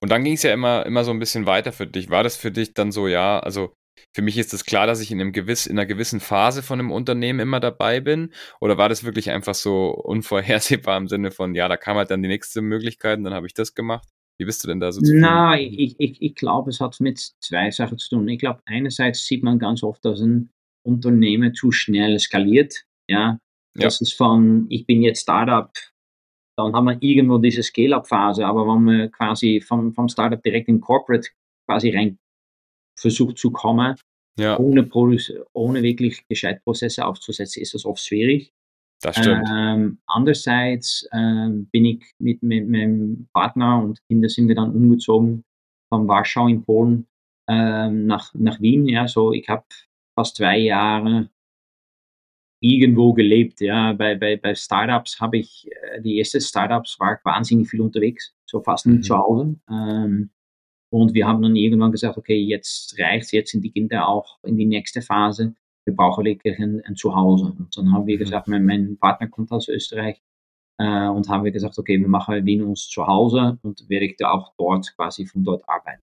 Und 0.00 0.10
dann 0.10 0.24
ging 0.24 0.34
es 0.34 0.42
ja 0.42 0.52
immer, 0.52 0.86
immer 0.86 1.04
so 1.04 1.10
ein 1.10 1.18
bisschen 1.18 1.46
weiter 1.46 1.72
für 1.72 1.86
dich. 1.86 2.10
War 2.10 2.22
das 2.22 2.36
für 2.36 2.50
dich 2.50 2.74
dann 2.74 2.92
so, 2.92 3.06
ja, 3.08 3.38
also 3.40 3.74
für 4.14 4.22
mich 4.22 4.38
ist 4.38 4.52
es 4.52 4.64
klar, 4.64 4.86
dass 4.86 5.00
ich 5.00 5.10
in, 5.10 5.20
einem 5.20 5.32
gewiss, 5.32 5.66
in 5.66 5.78
einer 5.78 5.86
gewissen 5.86 6.20
Phase 6.20 6.62
von 6.62 6.78
einem 6.78 6.90
Unternehmen 6.90 7.40
immer 7.40 7.60
dabei 7.60 8.00
bin? 8.00 8.32
Oder 8.60 8.78
war 8.78 8.88
das 8.88 9.04
wirklich 9.04 9.30
einfach 9.30 9.54
so 9.54 9.90
unvorhersehbar 10.04 10.96
im 10.96 11.08
Sinne 11.08 11.30
von, 11.30 11.54
ja, 11.54 11.68
da 11.68 11.76
kam 11.76 11.96
halt 11.96 12.10
dann 12.10 12.22
die 12.22 12.28
nächste 12.28 12.62
Möglichkeit 12.62 13.18
und 13.18 13.24
dann 13.24 13.34
habe 13.34 13.46
ich 13.46 13.54
das 13.54 13.74
gemacht? 13.74 14.08
Wie 14.38 14.44
bist 14.44 14.64
du 14.64 14.68
denn 14.68 14.80
da 14.80 14.90
so 14.90 15.00
zufrieden? 15.00 15.20
Na, 15.20 15.58
ich, 15.58 15.94
ich, 15.98 16.20
ich 16.20 16.34
glaube, 16.34 16.70
es 16.70 16.80
hat 16.80 16.98
mit 17.00 17.20
zwei 17.40 17.70
Sachen 17.70 17.98
zu 17.98 18.16
tun. 18.16 18.28
Ich 18.28 18.40
glaube, 18.40 18.60
einerseits 18.64 19.26
sieht 19.26 19.42
man 19.42 19.58
ganz 19.58 19.82
oft, 19.82 20.04
dass 20.04 20.20
ein 20.20 20.50
Unternehmen 20.84 21.54
zu 21.54 21.70
schnell 21.70 22.18
skaliert. 22.18 22.84
Ja, 23.08 23.38
das 23.74 24.00
ja. 24.00 24.04
ist 24.04 24.14
von, 24.14 24.66
ich 24.68 24.86
bin 24.86 25.02
jetzt 25.02 25.22
Startup, 25.22 25.70
dann 26.56 26.74
haben 26.74 26.84
wir 26.84 26.98
irgendwo 27.00 27.38
diese 27.38 27.62
Scale-Up-Phase, 27.62 28.46
aber 28.46 28.66
wenn 28.66 28.84
man 28.84 29.10
quasi 29.10 29.60
vom, 29.60 29.92
vom 29.94 30.08
Startup 30.08 30.42
direkt 30.42 30.68
in 30.68 30.80
Corporate 30.80 31.28
quasi 31.66 31.90
rein 31.90 32.18
versucht 32.98 33.38
zu 33.38 33.50
kommen, 33.50 33.96
ja. 34.38 34.58
ohne, 34.58 34.88
ohne 35.52 35.82
wirklich 35.82 36.26
gescheit 36.28 36.62
Prozesse 36.64 37.06
aufzusetzen, 37.06 37.62
ist 37.62 37.74
das 37.74 37.84
oft 37.84 38.02
schwierig. 38.02 38.52
Das 39.00 39.16
stimmt. 39.16 39.48
Ähm, 39.52 39.98
andererseits 40.06 41.08
ähm, 41.12 41.66
bin 41.72 41.84
ich 41.84 42.12
mit, 42.18 42.42
mit, 42.42 42.68
meinem 42.68 43.28
Partner 43.32 43.82
und 43.82 43.98
Kinder 44.08 44.28
sind 44.28 44.46
wir 44.46 44.54
dann 44.54 44.72
umgezogen 44.72 45.44
von 45.92 46.06
Warschau 46.06 46.46
in 46.46 46.64
Polen 46.64 47.08
ähm, 47.48 48.06
nach, 48.06 48.32
nach 48.34 48.60
Wien. 48.60 48.86
Ja, 48.86 49.08
so 49.08 49.32
ich 49.32 49.48
habe 49.48 49.64
fast 50.14 50.36
zwei 50.36 50.58
Jahre 50.58 51.30
irgendwo 52.62 53.12
gelebt. 53.12 53.60
Ja, 53.60 53.92
bei, 53.92 54.14
bei, 54.14 54.36
bei 54.36 54.54
Startups 54.54 55.20
habe 55.20 55.38
ich, 55.38 55.68
äh, 55.70 56.00
die 56.00 56.18
ersten 56.18 56.40
Startups 56.40 56.98
war 56.98 57.20
wahnsinnig 57.24 57.68
viel 57.68 57.80
unterwegs, 57.80 58.34
so 58.46 58.62
fast 58.62 58.86
nie 58.86 58.98
mhm. 58.98 59.02
zu 59.02 59.18
Hause. 59.18 59.56
Ähm, 59.68 60.30
und 60.90 61.14
wir 61.14 61.26
haben 61.26 61.42
dann 61.42 61.56
irgendwann 61.56 61.92
gesagt, 61.92 62.16
okay, 62.16 62.38
jetzt 62.38 62.98
reicht's, 62.98 63.32
jetzt 63.32 63.50
sind 63.50 63.62
die 63.62 63.72
Kinder 63.72 64.08
auch 64.08 64.38
in 64.44 64.56
die 64.56 64.66
nächste 64.66 65.02
Phase. 65.02 65.54
Wir 65.84 65.96
brauchen 65.96 66.24
wirklich 66.24 66.58
ein, 66.58 66.80
ein 66.84 66.94
Zuhause. 66.94 67.46
Und 67.58 67.76
dann 67.76 67.92
haben 67.92 68.06
wir 68.06 68.16
mhm. 68.16 68.20
gesagt, 68.20 68.46
mein, 68.48 68.64
mein 68.64 68.96
Partner 68.98 69.28
kommt 69.28 69.50
aus 69.50 69.68
Österreich. 69.68 70.22
Äh, 70.78 71.08
und 71.08 71.28
haben 71.28 71.44
wir 71.44 71.50
gesagt, 71.50 71.78
okay, 71.78 71.98
wir 71.98 72.08
machen 72.08 72.46
Wien 72.46 72.62
uns 72.62 72.88
zu 72.88 73.06
Hause 73.06 73.58
und 73.62 73.88
werde 73.88 74.14
da 74.18 74.30
auch 74.30 74.54
dort 74.56 74.94
quasi 74.96 75.26
von 75.26 75.44
dort 75.44 75.68
arbeiten. 75.68 76.00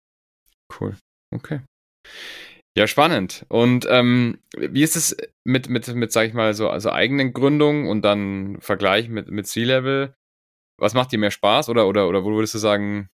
Cool. 0.79 0.97
Okay. 1.35 1.61
Ja, 2.79 2.87
spannend. 2.87 3.45
Und 3.49 3.89
ähm, 3.91 4.39
wie 4.57 4.85
ist 4.85 4.95
es 4.95 5.17
mit, 5.43 5.69
mit, 5.69 5.93
mit, 5.97 6.13
sag 6.13 6.29
ich 6.29 6.33
mal, 6.33 6.55
so 6.55 6.69
also 6.69 6.93
eigenen 6.93 7.33
Gründungen 7.33 7.89
und 7.89 8.05
dann 8.05 8.59
Vergleich 8.61 9.09
mit, 9.09 9.33
mit 9.33 9.49
C-Level? 9.49 10.15
Was 10.79 10.95
macht 10.95 11.11
dir 11.11 11.19
mehr 11.19 11.33
Spaß 11.33 11.71
oder, 11.71 11.89
oder, 11.89 12.09
oder 12.09 12.25
wo 12.25 12.31
würdest 12.31 12.55
du 12.55 12.59
sagen? 12.59 13.09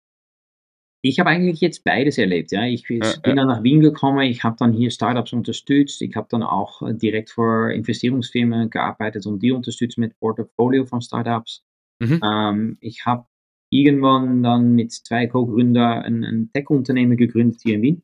Ich 1.01 1.17
habe 1.22 1.29
eigentlich 1.29 1.62
jetzt 1.62 1.86
beides 1.86 2.17
erlebt. 2.17 2.51
Ja. 2.51 2.65
Ich 2.65 2.86
bin 2.86 3.00
ja, 3.01 3.13
dann 3.24 3.48
nach 3.48 3.63
Wien 3.63 3.79
gekommen, 3.79 4.24
ich 4.24 4.43
habe 4.43 4.58
dann 4.60 4.74
hier 4.74 4.91
Startups 4.91 5.32
unterstützt, 5.32 6.01
ich 6.01 6.17
habe 6.17 6.27
dann 6.29 6.43
auch 6.43 6.82
äh, 6.82 6.93
direkt 6.93 7.29
für 7.29 7.74
Investierungsfirmen 7.74 8.70
gearbeitet 8.70 9.25
und 9.27 9.41
die 9.41 9.53
unterstützt 9.53 9.98
mit 9.98 10.20
Portfolio 10.20 10.84
von 10.86 11.00
Startups. 11.00 11.63
Mhm. 12.00 12.20
Ähm, 12.22 12.77
ich 12.82 13.05
habe 13.05 13.27
irgendwann 13.70 14.43
dann 14.43 14.75
mit 14.75 14.91
zwei 14.91 15.27
Co-Gründern 15.27 16.03
ein, 16.03 16.24
ein 16.25 16.50
Tech-Unternehmen 16.51 17.15
gegründet 17.15 17.62
hier 17.63 17.75
in 17.75 17.82
Wien. 17.82 18.03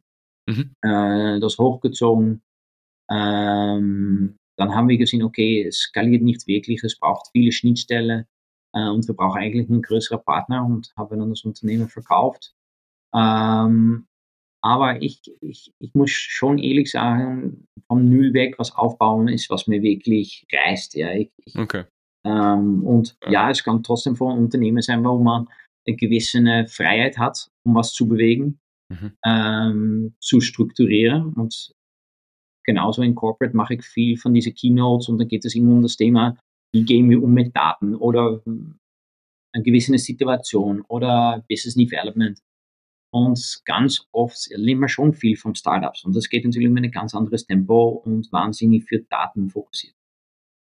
Mhm. 0.50 0.76
Äh, 0.82 1.40
das 1.40 1.58
hochgezogen. 1.58 2.42
Ähm, 3.10 4.38
dann 4.58 4.76
haben 4.76 4.90
wir 4.90 4.98
gesehen, 4.98 5.24
okay, 5.24 5.64
es 5.64 5.80
skaliert 5.80 6.24
nicht 6.24 6.48
wirklich, 6.48 6.84
es 6.84 7.00
braucht 7.00 7.30
viele 7.32 7.52
Schnittstellen 7.52 8.26
äh, 8.74 8.90
und 8.90 9.08
wir 9.08 9.16
brauchen 9.16 9.40
eigentlich 9.40 9.70
einen 9.70 9.82
größeren 9.82 10.24
Partner 10.24 10.66
und 10.66 10.92
haben 10.98 11.20
dann 11.20 11.30
das 11.30 11.44
Unternehmen 11.44 11.88
verkauft. 11.88 12.54
Ähm, 13.16 14.06
aber 14.62 15.02
ich, 15.02 15.22
ich, 15.40 15.72
ich 15.80 15.94
muss 15.94 16.12
schon 16.12 16.58
ehrlich 16.58 16.92
sagen, 16.92 17.68
vom 17.88 18.10
Null 18.10 18.34
weg 18.34 18.56
was 18.58 18.76
aufbauen 18.76 19.30
ist, 19.30 19.50
was 19.50 19.68
mir 19.68 19.82
wirklich 19.82 20.46
reißt. 20.52 20.96
Ja. 20.96 21.14
Ich, 21.14 21.32
ich, 21.46 21.56
okay. 21.56 21.86
Ähm, 22.26 22.84
und 22.84 23.18
ja. 23.24 23.32
ja. 23.32 23.52
es 23.52 23.64
kann 23.64 23.84
trotzdem 23.84 24.16
von 24.16 24.34
ein 24.34 24.44
Unternehmen 24.44 24.82
sein, 24.82 25.04
wo 25.06 25.18
man 25.18 25.48
eine 25.88 25.96
gewisse 25.96 26.66
Freiheit 26.68 27.18
hat, 27.18 27.50
um 27.64 27.76
was 27.76 27.94
zu 27.94 28.08
bewegen, 28.08 28.60
mhm. 28.90 29.12
ähm, 29.26 30.16
zu 30.20 30.42
strukturieren. 30.42 31.34
Und 31.34 31.74
genauso 32.66 33.02
in 33.02 33.16
Corporate 33.16 33.56
mache 33.56 33.76
ich 33.76 33.84
viel 33.84 34.18
von 34.18 34.34
diesen 34.34 34.54
Keynotes 34.54 35.10
und 35.10 35.18
dann 35.18 35.28
geht 35.28 35.46
es 35.46 35.56
immer 35.56 35.74
um 35.74 35.82
das 35.82 35.96
Thema, 35.96 36.38
wie 36.74 36.84
gehen 36.84 37.10
wir 37.10 37.22
um 37.24 37.34
mit 37.34 37.56
Daten 37.56 37.96
oder 37.96 38.42
eine 38.46 39.64
gewisse 39.64 39.98
Situation 39.98 40.82
oder 40.88 41.44
Business 41.50 41.76
Development. 41.76 42.40
Und 43.12 43.62
ganz 43.66 44.06
oft 44.12 44.52
erleben 44.52 44.82
wir 44.82 44.90
schon 44.90 45.14
viel 45.14 45.36
von 45.36 45.56
Startups. 45.56 46.04
Und 46.06 46.16
das 46.16 46.30
geht 46.30 46.46
natürlich 46.46 46.70
mit 46.70 46.84
ein 46.84 46.92
ganz 46.92 47.16
anderes 47.16 47.48
Tempo 47.48 47.90
und 47.90 48.32
wahnsinnig 48.32 48.86
für 48.86 49.00
Daten 49.00 49.50
fokussiert. 49.50 49.96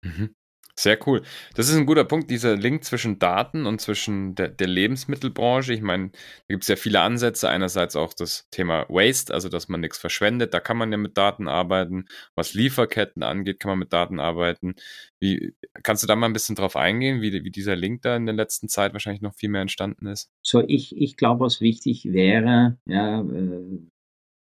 Mhm. 0.03 0.35
Sehr 0.79 0.99
cool. 1.07 1.23
Das 1.55 1.69
ist 1.69 1.75
ein 1.75 1.87
guter 1.87 2.03
Punkt, 2.03 2.29
dieser 2.29 2.55
Link 2.55 2.83
zwischen 2.83 3.17
Daten 3.17 3.65
und 3.65 3.81
zwischen 3.81 4.35
der, 4.35 4.49
der 4.49 4.67
Lebensmittelbranche. 4.67 5.73
Ich 5.73 5.81
meine, 5.81 6.09
da 6.09 6.53
gibt 6.53 6.63
es 6.65 6.67
ja 6.67 6.75
viele 6.75 7.01
Ansätze. 7.01 7.49
Einerseits 7.49 7.95
auch 7.95 8.13
das 8.13 8.47
Thema 8.51 8.85
Waste, 8.87 9.33
also 9.33 9.49
dass 9.49 9.69
man 9.69 9.81
nichts 9.81 9.97
verschwendet. 9.97 10.53
Da 10.53 10.59
kann 10.59 10.77
man 10.77 10.91
ja 10.91 10.99
mit 10.99 11.17
Daten 11.17 11.47
arbeiten. 11.47 12.05
Was 12.35 12.53
Lieferketten 12.53 13.23
angeht, 13.23 13.59
kann 13.59 13.69
man 13.69 13.79
mit 13.79 13.91
Daten 13.91 14.19
arbeiten. 14.19 14.75
Wie, 15.19 15.55
kannst 15.81 16.03
du 16.03 16.07
da 16.07 16.15
mal 16.15 16.27
ein 16.27 16.33
bisschen 16.33 16.55
drauf 16.55 16.75
eingehen, 16.75 17.23
wie, 17.23 17.43
wie 17.43 17.49
dieser 17.49 17.75
Link 17.75 18.03
da 18.03 18.15
in 18.15 18.27
der 18.27 18.35
letzten 18.35 18.69
Zeit 18.69 18.93
wahrscheinlich 18.93 19.23
noch 19.23 19.33
viel 19.33 19.49
mehr 19.49 19.61
entstanden 19.61 20.05
ist? 20.05 20.29
So, 20.43 20.63
ich, 20.67 20.95
ich 20.95 21.17
glaube, 21.17 21.45
was 21.45 21.59
wichtig 21.59 22.05
wäre, 22.13 22.77
ja, 22.85 23.21
äh, 23.21 23.79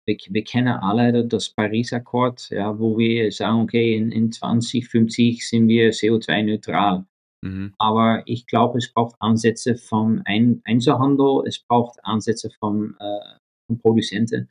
wir, 0.08 0.18
wir 0.30 0.44
kennen 0.44 0.70
alle 0.70 1.26
das 1.26 1.50
Paris-Akkord, 1.50 2.50
ja, 2.50 2.80
wo 2.80 2.98
wir 2.98 3.32
sagen, 3.32 3.62
okay, 3.62 3.96
in, 3.96 4.12
in 4.12 4.32
2050 4.32 5.48
sind 5.48 5.68
wir 5.68 5.92
CO2-neutral. 5.92 7.06
Mhm. 7.44 7.74
Aber 7.78 8.24
ich 8.26 8.48
glaube, 8.48 8.80
es 8.80 8.92
braucht 8.92 9.16
Ansätze 9.20 9.76
vom 9.76 10.22
Ein 10.26 10.62
Einzelhandel, 10.64 11.44
es 11.46 11.60
braucht 11.60 12.00
Ansätze 12.04 12.50
vom, 12.60 12.96
äh, 13.00 13.38
vom 13.68 13.80
Produzenten, 13.80 14.50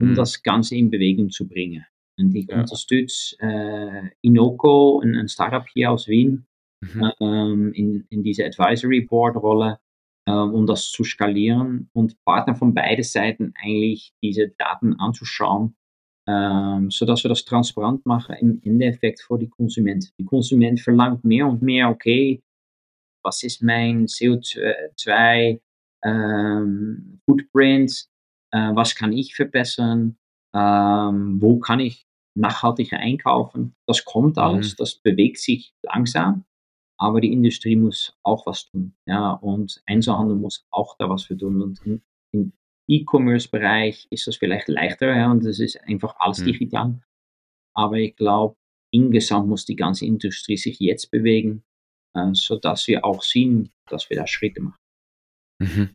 um 0.00 0.10
mhm. 0.10 0.14
das 0.16 0.42
Ganze 0.42 0.76
in 0.76 0.90
Bewegung 0.90 1.30
zu 1.30 1.48
bringen. 1.48 1.86
Und 2.18 2.34
ich 2.34 2.48
ja. 2.48 2.60
unterstütze 2.60 3.36
äh, 3.40 4.10
Inoco, 4.22 5.00
ein, 5.00 5.14
ein, 5.14 5.28
Startup 5.28 5.66
hier 5.72 5.92
aus 5.92 6.08
Wien, 6.08 6.46
mhm. 6.82 7.12
ähm, 7.20 7.72
in, 7.74 8.06
in 8.10 8.22
diese 8.22 8.44
Advisory 8.44 9.02
Board 9.02 9.36
Rolle, 9.36 9.68
ähm, 9.68 9.85
um 10.32 10.66
das 10.66 10.90
zu 10.90 11.04
skalieren 11.04 11.88
und 11.92 12.22
Partner 12.24 12.54
von 12.54 12.74
beiden 12.74 13.04
Seiten 13.04 13.54
eigentlich 13.62 14.12
diese 14.22 14.48
Daten 14.58 14.98
anzuschauen, 14.98 15.76
ähm, 16.28 16.90
sodass 16.90 17.24
wir 17.24 17.28
das 17.28 17.44
transparent 17.44 18.04
machen 18.06 18.36
im 18.40 18.60
Endeffekt 18.62 19.20
für 19.20 19.38
die 19.38 19.48
Konsument. 19.48 20.12
Die 20.18 20.24
Konsument 20.24 20.80
verlangt 20.80 21.24
mehr 21.24 21.46
und 21.46 21.62
mehr, 21.62 21.88
okay, 21.88 22.42
was 23.24 23.42
ist 23.42 23.62
mein 23.62 24.06
CO2 24.06 25.60
ähm, 26.04 27.20
Footprint, 27.24 28.06
äh, 28.52 28.74
was 28.74 28.94
kann 28.94 29.12
ich 29.12 29.34
verbessern, 29.34 30.16
ähm, 30.54 31.40
wo 31.40 31.58
kann 31.58 31.80
ich 31.80 32.06
nachhaltiger 32.36 32.98
einkaufen. 32.98 33.74
Das 33.86 34.04
kommt 34.04 34.38
alles, 34.38 34.72
mhm. 34.72 34.76
das 34.78 34.96
bewegt 34.96 35.38
sich 35.38 35.74
langsam, 35.82 36.44
aber 36.98 37.20
die 37.20 37.32
Industrie 37.32 37.76
muss 37.76 38.16
auch 38.22 38.46
was 38.46 38.66
tun. 38.66 38.94
Ja, 39.06 39.32
und 39.32 39.82
Einzelhandel 39.86 40.36
muss 40.36 40.66
auch 40.70 40.96
da 40.98 41.08
was 41.08 41.24
für 41.24 41.36
tun. 41.36 41.62
Und 41.62 42.02
im 42.32 42.52
E-Commerce-Bereich 42.88 44.06
ist 44.10 44.26
das 44.26 44.36
vielleicht 44.36 44.68
leichter, 44.68 45.14
ja, 45.14 45.30
und 45.30 45.44
das 45.44 45.60
ist 45.60 45.80
einfach 45.82 46.14
alles 46.18 46.38
mhm. 46.38 46.44
digital. 46.46 47.00
Aber 47.74 47.96
ich 47.96 48.16
glaube, 48.16 48.56
insgesamt 48.90 49.48
muss 49.48 49.66
die 49.66 49.76
ganze 49.76 50.06
Industrie 50.06 50.56
sich 50.56 50.78
jetzt 50.78 51.10
bewegen, 51.10 51.64
äh, 52.14 52.30
sodass 52.32 52.86
wir 52.86 53.04
auch 53.04 53.22
sehen, 53.22 53.70
dass 53.88 54.08
wir 54.08 54.16
da 54.16 54.26
Schritte 54.26 54.62
machen. 54.62 54.78
Mhm. 55.58 55.90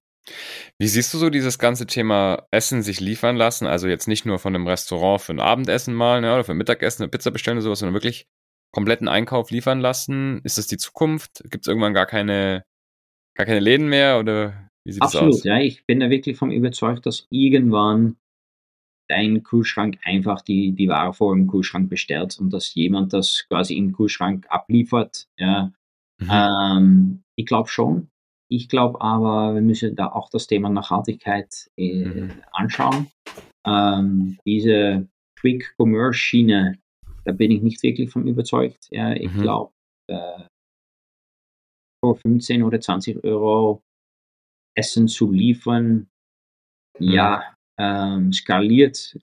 Wie 0.78 0.88
siehst 0.88 1.14
du 1.14 1.18
so 1.18 1.32
dieses 1.32 1.58
ganze 1.58 1.88
Thema 1.88 2.46
Essen 2.52 2.84
sich 2.84 3.00
liefern 3.00 3.36
lassen? 3.36 3.66
Also 3.66 3.88
jetzt 3.88 4.08
nicht 4.08 4.26
nur 4.26 4.38
von 4.38 4.54
einem 4.54 4.68
Restaurant 4.68 5.22
für 5.22 5.34
ein 5.34 5.40
Abendessen 5.40 5.96
mal 5.96 6.22
ne, 6.22 6.32
oder 6.34 6.44
für 6.44 6.52
ein 6.52 6.58
Mittagessen 6.58 7.04
eine 7.04 7.10
Pizza 7.10 7.32
bestellen 7.32 7.58
oder 7.58 7.64
sowas, 7.64 7.80
sondern 7.80 7.96
wirklich 7.96 8.28
kompletten 8.72 9.08
Einkauf 9.08 9.52
liefern 9.52 9.80
lassen? 9.80 10.42
Ist 10.44 10.58
das 10.58 10.68
die 10.68 10.78
Zukunft? 10.78 11.44
Gibt 11.50 11.66
es 11.66 11.68
irgendwann 11.68 11.94
gar 11.94 12.06
keine, 12.06 12.64
gar 13.36 13.46
keine 13.46 13.60
Läden 13.60 13.88
mehr 13.88 14.20
oder 14.20 14.70
wie 14.86 14.94
sieht 14.94 15.02
Absolut, 15.02 15.34
das 15.34 15.40
aus? 15.40 15.44
ja. 15.44 15.60
Ich 15.60 15.86
bin 15.86 16.00
da 16.00 16.10
wirklich 16.10 16.38
von 16.38 16.52
überzeugt, 16.52 17.06
dass 17.06 17.28
irgendwann 17.30 18.18
dein 19.10 19.44
Kühlschrank 19.44 19.98
einfach 20.04 20.42
die, 20.42 20.72
die 20.72 20.88
Ware 20.88 21.14
vor 21.14 21.36
dem 21.36 21.48
Kühlschrank 21.48 21.90
bestellt 21.90 22.38
und 22.40 22.52
dass 22.52 22.74
jemand 22.74 23.14
das 23.14 23.46
quasi 23.50 23.76
im 23.76 23.92
Kühlschrank 23.92 24.46
abliefert. 24.50 25.28
Ja. 25.38 25.72
Mhm. 26.20 26.30
Ähm, 26.32 27.24
ich 27.36 27.46
glaube 27.46 27.70
schon. 27.70 28.08
Ich 28.50 28.68
glaube 28.68 29.00
aber, 29.02 29.54
wir 29.54 29.62
müssen 29.62 29.96
da 29.96 30.08
auch 30.08 30.30
das 30.30 30.48
Thema 30.48 30.70
Nachhaltigkeit 30.70 31.70
äh, 31.78 32.06
mhm. 32.06 32.32
anschauen. 32.52 33.08
Ähm, 33.66 34.38
diese 34.46 35.08
Quick-Commerce-Schiene 35.40 36.78
da 37.24 37.32
bin 37.32 37.52
ich 37.52 37.62
nicht 37.62 37.82
wirklich 37.84 38.10
von 38.10 38.28
überzeugt. 38.28 38.88
Ja, 38.92 39.14
ich 39.14 39.32
mhm. 39.32 39.42
glaube, 39.42 39.74
äh, 40.08 40.44
vor 42.04 42.16
15 42.16 42.64
oder 42.64 42.80
20 42.80 43.24
Euro 43.24 43.84
Essen 44.76 45.08
zu 45.08 45.32
liefern, 45.32 46.10
mhm. 47.00 47.08
ja, 47.08 47.56
ähm, 47.80 48.34
skaliert, 48.34 49.18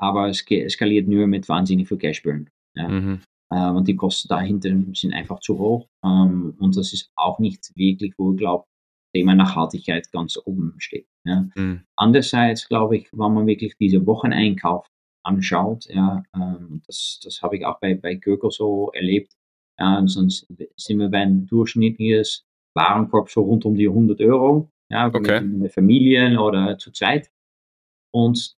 aber 0.00 0.28
es 0.28 0.38
skaliert 0.38 1.08
nur 1.08 1.26
mit 1.26 1.48
wahnsinnig 1.48 1.88
viel 1.88 1.98
Cashburn. 1.98 2.48
Ja. 2.74 2.88
Mhm. 2.88 3.20
Äh, 3.50 3.70
und 3.70 3.88
die 3.88 3.96
Kosten 3.96 4.28
dahinter 4.28 4.70
sind 4.94 5.12
einfach 5.12 5.40
zu 5.40 5.58
hoch. 5.58 5.88
Ähm, 6.04 6.54
und 6.58 6.76
das 6.76 6.92
ist 6.92 7.10
auch 7.16 7.38
nicht 7.38 7.72
wirklich, 7.76 8.14
wo 8.18 8.32
ich 8.32 8.38
glaube, 8.38 8.64
Thema 9.14 9.34
Nachhaltigkeit 9.34 10.10
ganz 10.12 10.38
oben 10.44 10.74
steht. 10.78 11.08
Ja. 11.24 11.48
Mhm. 11.54 11.84
Andererseits 11.96 12.68
glaube 12.68 12.98
ich, 12.98 13.08
wenn 13.12 13.32
man 13.32 13.46
wirklich 13.46 13.74
diese 13.80 14.06
Wocheneinkauf 14.06 14.86
anschaut. 15.28 15.86
Ja, 15.88 16.22
ähm, 16.34 16.82
das, 16.86 17.20
das 17.22 17.42
habe 17.42 17.56
ich 17.56 17.66
auch 17.66 17.78
bei, 17.80 17.94
bei 17.94 18.14
Gürkel 18.14 18.50
so 18.50 18.90
erlebt. 18.92 19.32
Ja, 19.78 20.02
sonst 20.06 20.46
sind 20.76 20.98
wir 20.98 21.08
bei 21.08 21.18
einem 21.18 21.46
durchschnittliches 21.46 22.44
Warenkorb 22.74 23.30
so 23.30 23.42
rund 23.42 23.64
um 23.64 23.76
die 23.76 23.88
100 23.88 24.20
Euro. 24.22 24.70
Ja, 24.90 25.06
okay. 25.06 25.40
mit, 25.40 25.58
mit 25.58 25.72
Familien 25.72 26.38
oder 26.38 26.78
zu 26.78 26.90
zweit. 26.90 27.30
Und 28.12 28.56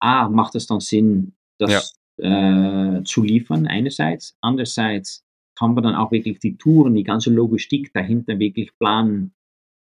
A, 0.00 0.28
macht 0.28 0.54
es 0.54 0.66
dann 0.66 0.80
Sinn, 0.80 1.34
das 1.58 1.96
ja. 2.16 2.98
äh, 2.98 3.04
zu 3.04 3.22
liefern, 3.22 3.66
einerseits. 3.66 4.36
Andererseits 4.40 5.24
kann 5.56 5.74
man 5.74 5.84
dann 5.84 5.94
auch 5.94 6.10
wirklich 6.10 6.38
die 6.38 6.56
Touren, 6.56 6.94
die 6.94 7.04
ganze 7.04 7.30
Logistik 7.30 7.92
dahinter 7.92 8.38
wirklich 8.38 8.76
planen, 8.78 9.34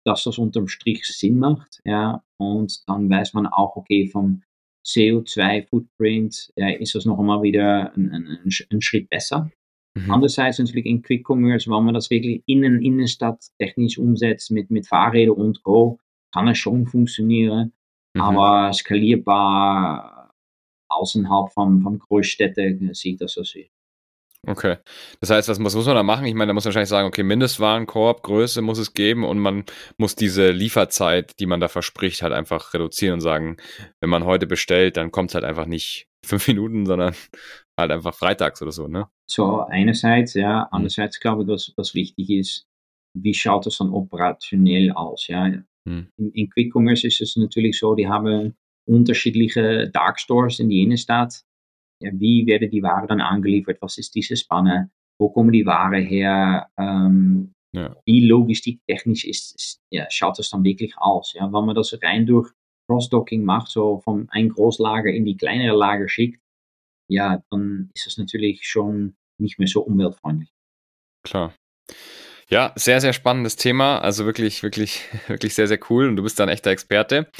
dass 0.04 0.24
das 0.24 0.38
unterm 0.38 0.68
Strich 0.68 1.04
Sinn 1.06 1.38
macht. 1.38 1.80
Ja, 1.84 2.22
und 2.36 2.86
dann 2.88 3.08
weiß 3.08 3.34
man 3.34 3.46
auch, 3.46 3.76
okay, 3.76 4.06
vom 4.06 4.42
CO2-Footprint 4.84 6.52
ja, 6.56 6.70
ist 6.70 6.94
das 6.94 7.04
noch 7.04 7.18
einmal 7.18 7.42
wieder 7.42 7.92
ein, 7.96 8.10
ein, 8.10 8.52
ein 8.70 8.80
Schritt 8.80 9.08
besser. 9.08 9.50
Mhm. 9.94 10.10
Andererseits 10.10 10.58
natürlich 10.58 10.86
in 10.86 11.02
Quick 11.02 11.28
Commerce, 11.28 11.70
wenn 11.70 11.84
man 11.84 11.94
das 11.94 12.10
wirklich 12.10 12.42
innen, 12.46 12.82
Innenstadt 12.82 13.44
technisch 13.58 13.98
umsetzt 13.98 14.50
mit, 14.50 14.70
mit 14.70 14.86
Fahrrädern 14.86 15.36
und 15.36 15.62
Go, 15.62 15.98
kann 16.32 16.48
es 16.48 16.58
schon 16.58 16.86
funktionieren, 16.86 17.72
mhm. 18.14 18.20
aber 18.20 18.72
skalierbar 18.72 20.34
außerhalb 20.88 21.52
von, 21.52 21.82
von 21.82 21.98
Großstädten 21.98 22.92
sieht 22.94 23.20
das 23.20 23.32
so 23.32 23.42
aus. 23.42 23.54
Okay. 24.46 24.76
Das 25.20 25.30
heißt, 25.30 25.48
was 25.48 25.58
muss, 25.58 25.74
muss 25.74 25.86
man 25.86 25.94
da 25.94 26.02
machen? 26.02 26.26
Ich 26.26 26.34
meine, 26.34 26.48
da 26.48 26.54
muss 26.54 26.64
man 26.64 26.70
wahrscheinlich 26.70 26.88
sagen, 26.88 27.08
okay, 27.08 27.22
Mindestwarenkorb, 27.22 28.22
Größe 28.22 28.62
muss 28.62 28.78
es 28.78 28.94
geben 28.94 29.24
und 29.24 29.38
man 29.38 29.64
muss 29.96 30.16
diese 30.16 30.50
Lieferzeit, 30.50 31.38
die 31.40 31.46
man 31.46 31.60
da 31.60 31.68
verspricht, 31.68 32.22
halt 32.22 32.32
einfach 32.32 32.74
reduzieren 32.74 33.14
und 33.14 33.20
sagen, 33.20 33.56
wenn 34.00 34.10
man 34.10 34.24
heute 34.24 34.46
bestellt, 34.46 34.96
dann 34.96 35.10
kommt 35.10 35.30
es 35.30 35.34
halt 35.34 35.44
einfach 35.44 35.66
nicht 35.66 36.06
fünf 36.24 36.48
Minuten, 36.48 36.86
sondern 36.86 37.14
halt 37.78 37.90
einfach 37.90 38.14
freitags 38.14 38.62
oder 38.62 38.72
so, 38.72 38.88
ne? 38.88 39.08
So, 39.26 39.60
einerseits, 39.60 40.34
ja. 40.34 40.68
Andererseits 40.70 41.20
glaube 41.20 41.42
ich, 41.42 41.48
dass 41.48 41.72
was 41.76 41.94
wichtig 41.94 42.30
ist, 42.30 42.66
wie 43.16 43.34
schaut 43.34 43.66
das 43.66 43.78
dann 43.78 43.90
operationell 43.90 44.92
aus, 44.92 45.28
ja? 45.28 45.46
Hm. 45.86 46.08
In, 46.16 46.30
in 46.32 46.50
Quick 46.50 46.74
Commerce 46.74 47.06
ist 47.06 47.20
es 47.20 47.36
natürlich 47.36 47.78
so, 47.78 47.94
die 47.94 48.08
haben 48.08 48.54
unterschiedliche 48.86 49.90
Dark 49.90 50.20
Stores 50.20 50.60
in 50.60 50.68
die 50.68 50.82
Innenstadt 50.82 51.42
wie 52.12 52.46
werden 52.46 52.70
die 52.70 52.82
Ware 52.82 53.06
dann 53.06 53.20
angeliefert, 53.20 53.78
was 53.80 53.98
ist 53.98 54.14
diese 54.14 54.36
Spanne, 54.36 54.90
wo 55.18 55.28
kommen 55.30 55.52
die 55.52 55.66
Ware 55.66 55.98
her, 55.98 56.68
ähm, 56.78 57.52
Ja. 57.72 57.96
wie 58.06 58.26
logistiktechnisch 58.26 59.24
ist, 59.24 59.54
ist, 59.56 59.80
ja, 59.92 60.06
schaut 60.10 60.38
das 60.38 60.50
dann 60.50 60.64
wirklich 60.64 60.96
aus? 60.98 61.32
Ja, 61.34 61.52
wenn 61.52 61.64
man 61.64 61.74
das 61.74 61.96
rein 62.02 62.26
durch 62.26 62.50
Cross-Docking 62.88 63.44
macht, 63.44 63.68
so 63.68 64.00
von 64.00 64.28
ein 64.30 64.48
Großlager 64.50 65.10
in 65.10 65.24
die 65.24 65.36
kleinere 65.36 65.76
Lager 65.76 66.08
schickt, 66.08 66.40
ja, 67.10 67.42
dann 67.50 67.90
ist 67.94 68.06
das 68.06 68.18
natürlich 68.18 68.66
schon 68.66 69.14
nicht 69.40 69.58
mehr 69.58 69.68
so 69.68 69.82
umweltfreundlich. 69.82 70.50
Klar. 71.26 71.54
Ja, 72.48 72.72
sehr, 72.76 73.00
sehr 73.00 73.12
spannendes 73.12 73.56
Thema. 73.56 73.98
Also 73.98 74.26
wirklich, 74.26 74.62
wirklich, 74.62 75.02
wirklich 75.28 75.54
sehr, 75.54 75.66
sehr 75.66 75.80
cool. 75.90 76.08
Und 76.08 76.16
du 76.16 76.22
bist 76.22 76.38
da 76.38 76.44
ein 76.44 76.50
echter 76.50 76.70
Experte. 76.70 77.30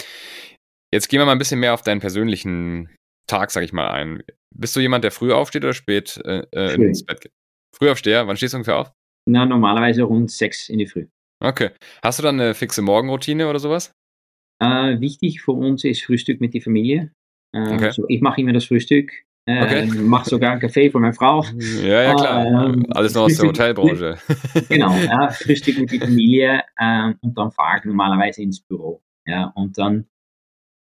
Jetzt 0.92 1.08
gehen 1.08 1.20
wir 1.20 1.26
mal 1.26 1.32
ein 1.32 1.38
bisschen 1.38 1.60
mehr 1.60 1.74
auf 1.74 1.82
deinen 1.82 2.00
persönlichen 2.00 2.88
Tag, 3.26 3.50
sag 3.50 3.62
ich 3.62 3.72
mal, 3.72 3.88
ein. 3.90 4.22
Bist 4.54 4.76
du 4.76 4.80
jemand, 4.80 5.04
der 5.04 5.10
früh 5.10 5.32
aufsteht 5.32 5.64
oder 5.64 5.74
spät 5.74 6.20
äh, 6.24 6.44
äh 6.52 6.70
Früh. 6.70 6.88
ins 6.88 7.04
Bett 7.04 7.20
geht? 7.20 7.32
Frühaufsteher, 7.74 8.26
wann 8.26 8.36
stehst 8.36 8.54
du 8.54 8.58
ungefähr 8.58 8.78
auf? 8.78 8.92
Na, 9.26 9.46
normalerweise 9.46 10.02
rund 10.02 10.30
sechs 10.30 10.68
in 10.68 10.78
die 10.78 10.86
Früh. 10.86 11.06
Okay. 11.40 11.70
Hast 12.02 12.18
du 12.18 12.22
dann 12.22 12.40
eine 12.40 12.54
fixe 12.54 12.82
Morgenroutine 12.82 13.48
oder 13.48 13.58
sowas? 13.58 13.92
Äh, 14.60 15.00
wichtig 15.00 15.42
für 15.42 15.52
uns 15.52 15.84
ist 15.84 16.04
Frühstück 16.04 16.40
mit 16.40 16.54
der 16.54 16.62
Familie. 16.62 17.12
Äh, 17.52 17.74
Okay. 17.74 17.90
so, 17.90 18.04
ich 18.08 18.20
mache 18.20 18.40
immer 18.40 18.52
das 18.52 18.66
Frühstück, 18.66 19.12
äh, 19.46 19.62
Okay. 19.62 19.86
mache 20.02 20.28
sogar 20.28 20.52
einen 20.52 20.60
Kaffee 20.60 20.90
für 20.90 21.00
meine 21.00 21.14
Frau. 21.14 21.42
Ja, 21.42 22.02
ja, 22.02 22.14
klar. 22.14 22.46
Ähm, 22.46 22.86
Alles 22.90 23.14
noch 23.14 23.22
aus 23.22 23.36
der 23.36 23.46
Hotelbranche. 23.46 24.18
Genau, 24.68 24.96
ja, 24.96 25.30
Frühstück 25.30 25.78
mit 25.78 25.92
der 25.92 26.00
Familie 26.00 26.62
ähm, 26.80 27.16
und 27.20 27.36
dann 27.36 27.50
fahre 27.50 27.78
ich 27.78 27.84
normalerweise 27.84 28.42
ins 28.42 28.60
Büro. 28.60 29.02
Ja, 29.26 29.52
und 29.54 29.76
dann 29.78 30.06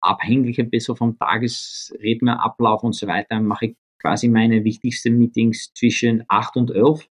abhängig 0.07 0.59
ein 0.59 0.69
bisschen 0.69 0.95
vom 0.95 1.17
Tagesrhythmus, 1.17 2.37
Ablauf 2.39 2.83
und 2.83 2.93
so 2.93 3.07
weiter, 3.07 3.39
mache 3.39 3.67
ich 3.67 3.75
quasi 3.99 4.27
meine 4.27 4.63
wichtigsten 4.63 5.17
Meetings 5.17 5.73
zwischen 5.73 6.23
8 6.27 6.57
und 6.57 6.71
11 6.71 7.07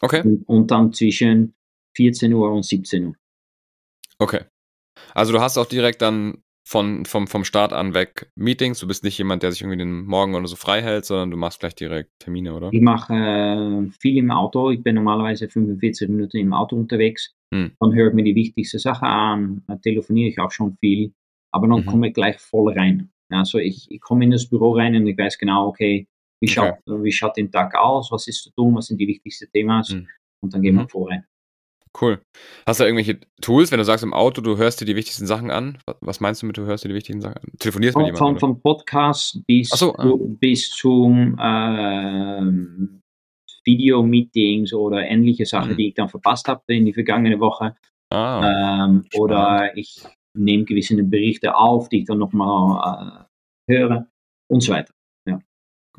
Okay, 0.00 0.22
und, 0.22 0.42
und 0.48 0.70
dann 0.70 0.92
zwischen 0.92 1.54
14 1.96 2.32
Uhr 2.32 2.52
und 2.52 2.64
17 2.64 3.06
Uhr. 3.06 3.14
okay. 4.18 4.42
Also 5.14 5.32
du 5.32 5.40
hast 5.40 5.58
auch 5.58 5.66
direkt 5.66 6.02
dann 6.02 6.42
von, 6.68 7.06
vom, 7.06 7.26
vom 7.28 7.44
Start 7.44 7.72
an 7.72 7.94
weg 7.94 8.30
Meetings. 8.36 8.80
Du 8.80 8.86
bist 8.86 9.02
nicht 9.02 9.16
jemand, 9.16 9.42
der 9.42 9.52
sich 9.52 9.62
irgendwie 9.62 9.78
den 9.78 10.04
Morgen 10.04 10.34
oder 10.34 10.46
so 10.46 10.56
frei 10.56 10.82
hält, 10.82 11.06
sondern 11.06 11.30
du 11.30 11.36
machst 11.38 11.60
gleich 11.60 11.74
direkt 11.74 12.10
Termine, 12.18 12.54
oder? 12.54 12.68
Ich 12.72 12.82
mache 12.82 13.14
äh, 13.14 13.90
viel 14.00 14.18
im 14.18 14.30
Auto. 14.30 14.70
Ich 14.70 14.82
bin 14.82 14.96
normalerweise 14.96 15.48
45 15.48 16.08
Minuten 16.10 16.36
im 16.36 16.52
Auto 16.52 16.76
unterwegs. 16.76 17.34
Hm. 17.54 17.72
Dann 17.80 17.94
höre 17.94 18.08
ich 18.08 18.14
mir 18.14 18.24
die 18.24 18.34
wichtigste 18.34 18.78
Sache 18.78 19.06
an, 19.06 19.62
telefoniere 19.82 20.28
ich 20.28 20.38
auch 20.40 20.50
schon 20.50 20.76
viel, 20.78 21.14
aber 21.52 21.68
dann 21.68 21.80
Mhm. 21.80 21.86
komme 21.86 22.08
ich 22.08 22.14
gleich 22.14 22.38
voll 22.38 22.72
rein. 22.72 23.10
Also 23.30 23.58
ich, 23.58 23.90
ich 23.90 24.00
komme 24.00 24.24
in 24.24 24.30
das 24.30 24.48
Büro 24.48 24.72
rein 24.72 24.94
und 24.96 25.06
ich 25.06 25.16
weiß 25.18 25.38
genau, 25.38 25.66
okay, 25.68 26.06
wie 26.40 26.48
schaut, 26.48 26.74
wie 26.86 27.12
schaut 27.12 27.36
den 27.36 27.50
Tag 27.50 27.74
aus, 27.76 28.10
was 28.12 28.26
ist 28.28 28.42
zu 28.44 28.50
tun, 28.52 28.74
was 28.74 28.86
sind 28.86 28.98
die 28.98 29.08
wichtigsten 29.08 29.50
Themen 29.52 29.82
Hm. 29.82 30.06
und 30.42 30.54
dann 30.54 30.62
gehen 30.62 30.76
wir 30.76 30.84
Mhm. 30.84 30.88
voll 30.88 31.10
rein. 31.10 31.24
Cool. 32.00 32.20
Hast 32.66 32.80
du 32.80 32.84
irgendwelche 32.84 33.18
Tools, 33.40 33.72
wenn 33.72 33.78
du 33.78 33.84
sagst 33.84 34.04
im 34.04 34.12
Auto, 34.14 34.40
du 34.40 34.56
hörst 34.56 34.80
dir 34.80 34.84
die 34.84 34.94
wichtigsten 34.94 35.26
Sachen 35.26 35.50
an? 35.50 35.78
Was- 36.00 36.20
meinst 36.20 36.42
du 36.42 36.46
mit, 36.46 36.56
du 36.56 36.64
hörst 36.66 36.84
dir 36.84 36.88
die 36.88 36.94
wichtigsten 36.94 37.22
Sachen 37.22 37.38
an? 37.38 37.50
Telefonierst 37.58 37.96
mit 37.96 38.06
Von, 38.08 38.16
von, 38.16 38.26
jemandem? 38.36 38.40
von 38.40 38.60
Podcast 38.62 39.40
bis, 39.46 39.70
so, 39.70 39.94
ah. 39.96 40.02
zu, 40.02 40.36
bis 40.38 40.70
zum 40.70 41.36
ähm, 41.42 43.00
Video-Meetings 43.64 44.72
oder 44.74 45.02
ähnliche 45.06 45.44
Sachen, 45.46 45.72
Mhm. 45.72 45.76
die 45.76 45.88
ich 45.88 45.94
dann 45.94 46.08
verpasst 46.08 46.46
habe 46.48 46.62
in 46.68 46.86
die 46.86 46.92
vergangene 46.94 47.38
Woche. 47.40 47.74
Ah, 48.10 48.84
Ähm, 48.86 49.04
oder 49.16 49.76
ich 49.76 50.02
nehme 50.38 50.64
gewisse 50.64 50.96
Berichte 51.02 51.54
auf, 51.54 51.88
die 51.88 52.00
ich 52.00 52.06
dann 52.06 52.18
nochmal 52.18 53.26
äh, 53.68 53.72
höre 53.74 54.06
und 54.50 54.60
so 54.62 54.72
weiter. 54.72 54.92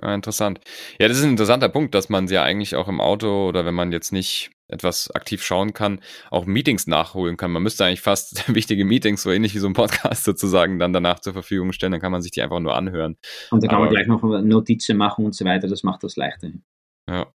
ah, 0.01 0.13
interessant. 0.15 0.61
Ja, 0.99 1.07
das 1.09 1.17
ist 1.17 1.23
ein 1.25 1.31
interessanter 1.31 1.67
Punkt, 1.69 1.93
dass 1.93 2.07
man 2.09 2.27
ja 2.27 2.41
eigentlich 2.43 2.75
auch 2.75 2.87
im 2.87 3.01
Auto 3.01 3.47
oder 3.49 3.65
wenn 3.65 3.75
man 3.75 3.91
jetzt 3.91 4.11
nicht 4.13 4.49
etwas 4.71 5.09
aktiv 5.11 5.43
schauen 5.43 5.73
kann, 5.73 5.99
auch 6.29 6.45
Meetings 6.45 6.87
nachholen 6.87 7.37
kann. 7.37 7.51
Man 7.51 7.63
müsste 7.63 7.83
eigentlich 7.85 8.01
fast 8.01 8.47
wichtige 8.55 8.85
Meetings, 8.85 9.23
so 9.23 9.31
ähnlich 9.31 9.53
wie 9.55 9.59
so 9.59 9.67
ein 9.67 9.73
Podcast 9.73 10.23
sozusagen, 10.25 10.79
dann 10.79 10.93
danach 10.93 11.19
zur 11.19 11.33
Verfügung 11.33 11.73
stellen. 11.73 11.91
Dann 11.91 12.01
kann 12.01 12.11
man 12.11 12.21
sich 12.21 12.31
die 12.31 12.41
einfach 12.41 12.59
nur 12.59 12.75
anhören. 12.75 13.17
Und 13.51 13.61
dann 13.63 13.69
kann 13.69 13.79
man 13.79 13.87
Aber- 13.89 13.95
gleich 13.95 14.07
noch 14.07 14.21
Notizen 14.23 14.95
machen 14.95 15.25
und 15.25 15.35
so 15.35 15.43
weiter. 15.43 15.67
Das 15.67 15.83
macht 15.83 16.03
das 16.03 16.15
leichter. 16.15 16.49
Ja, 17.09 17.27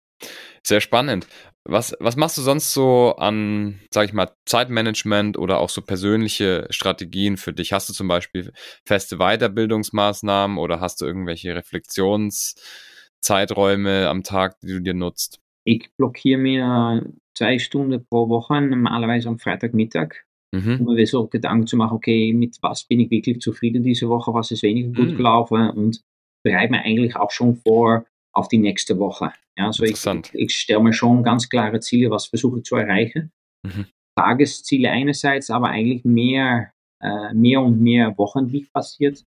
sehr 0.63 0.81
spannend. 0.81 1.27
Was, 1.65 1.95
was 1.99 2.17
machst 2.17 2.37
du 2.37 2.41
sonst 2.41 2.73
so 2.73 3.15
an, 3.17 3.79
sag 3.89 4.05
ich 4.05 4.11
mal, 4.13 4.29
Zeitmanagement 4.45 5.37
oder 5.37 5.59
auch 5.59 5.69
so 5.69 5.81
persönliche 5.81 6.67
Strategien 6.71 7.37
für 7.37 7.53
dich? 7.53 7.71
Hast 7.71 7.87
du 7.87 7.93
zum 7.93 8.09
Beispiel 8.09 8.51
feste 8.85 9.17
Weiterbildungsmaßnahmen 9.17 10.57
oder 10.57 10.81
hast 10.81 10.99
du 10.99 11.05
irgendwelche 11.05 11.55
Reflexionszeiträume 11.55 14.09
am 14.09 14.23
Tag, 14.23 14.59
die 14.59 14.67
du 14.67 14.81
dir 14.81 14.93
nutzt? 14.93 15.39
Ich 15.65 15.89
blockiere 15.95 16.39
mir 16.39 17.05
zwei 17.35 17.57
Stunden 17.59 18.05
pro 18.05 18.27
Woche, 18.27 18.59
normalerweise 18.59 19.29
am 19.29 19.39
Freitagmittag, 19.39 20.25
Mhm. 20.53 20.85
um 20.85 20.93
mir 20.93 21.07
so 21.07 21.27
Gedanken 21.27 21.67
zu 21.67 21.77
machen, 21.77 21.95
okay, 21.95 22.33
mit 22.33 22.57
was 22.61 22.83
bin 22.83 22.99
ich 22.99 23.09
wirklich 23.09 23.39
zufrieden 23.39 23.83
diese 23.83 24.09
Woche, 24.09 24.33
was 24.33 24.51
ist 24.51 24.63
weniger 24.63 24.89
gut 24.89 25.13
Mhm. 25.13 25.15
gelaufen 25.15 25.69
und 25.69 26.01
bereite 26.43 26.71
mir 26.71 26.83
eigentlich 26.83 27.15
auch 27.15 27.31
schon 27.31 27.55
vor 27.55 28.05
auf 28.33 28.47
die 28.47 28.57
nächste 28.57 28.97
Woche. 28.99 29.31
Ja, 29.57 29.67
also 29.67 29.83
ich, 29.83 30.03
ich 30.33 30.55
stelle 30.55 30.83
mir 30.83 30.93
schon 30.93 31.23
ganz 31.23 31.47
klare 31.47 31.79
Ziele, 31.79 32.09
was 32.09 32.25
versuche 32.25 32.59
ich 32.59 32.63
zu 32.65 32.75
erreichen. 32.75 33.31
Mhm. 33.63 33.85
Tagesziele 34.15 34.89
einerseits, 34.89 35.49
aber 35.49 35.69
eigentlich 35.69 36.03
mehr, 36.03 36.71
äh, 37.01 37.33
mehr 37.33 37.61
und 37.61 37.79
mehr 37.81 38.17
wochenlich 38.17 38.71
passiert 38.71 39.23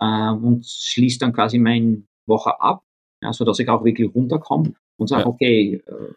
äh, 0.00 0.30
und 0.30 0.66
schließt 0.66 1.22
dann 1.22 1.32
quasi 1.32 1.58
meine 1.58 2.02
Woche 2.26 2.60
ab, 2.60 2.82
ja, 3.22 3.32
sodass 3.32 3.58
ich 3.58 3.68
auch 3.68 3.84
wirklich 3.84 4.14
runterkomme 4.14 4.74
und 4.98 5.06
sage, 5.08 5.22
Ja. 5.22 5.28
okay, 5.28 5.82
äh, 5.86 6.14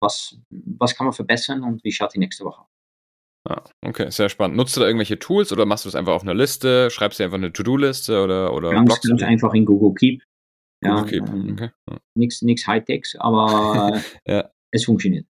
was, 0.00 0.38
was 0.50 0.94
kann 0.94 1.06
man 1.06 1.14
verbessern 1.14 1.62
und 1.62 1.82
wie 1.84 1.92
schaut 1.92 2.14
die 2.14 2.18
nächste 2.18 2.44
Woche 2.44 2.62
aus? 2.62 2.68
Ah, 3.48 3.62
okay, 3.86 4.10
sehr 4.10 4.28
spannend. 4.28 4.56
Nutzt 4.56 4.76
du 4.76 4.80
da 4.80 4.86
irgendwelche 4.86 5.18
Tools 5.18 5.52
oder 5.52 5.66
machst 5.66 5.84
du 5.84 5.88
das 5.88 5.94
einfach 5.94 6.14
auf 6.14 6.22
einer 6.22 6.34
Liste? 6.34 6.90
Schreibst 6.90 7.20
du 7.20 7.24
einfach 7.24 7.36
eine 7.38 7.52
To-Do-Liste 7.52 8.22
oder, 8.22 8.52
oder 8.52 8.70
Ganz, 8.70 9.00
ganz 9.00 9.22
einfach 9.22 9.54
in 9.54 9.64
Google 9.64 9.94
Keep. 9.94 10.22
Ja, 10.82 11.00
Google 11.02 11.10
Keep. 11.10 11.28
äh, 11.28 11.52
Okay. 11.52 11.70
Ja. 11.90 11.98
Nichts 12.16 12.66
Hightechs, 12.66 13.16
aber 13.16 14.00
Ja. 14.26 14.50
es 14.72 14.84
funktioniert. 14.84 15.26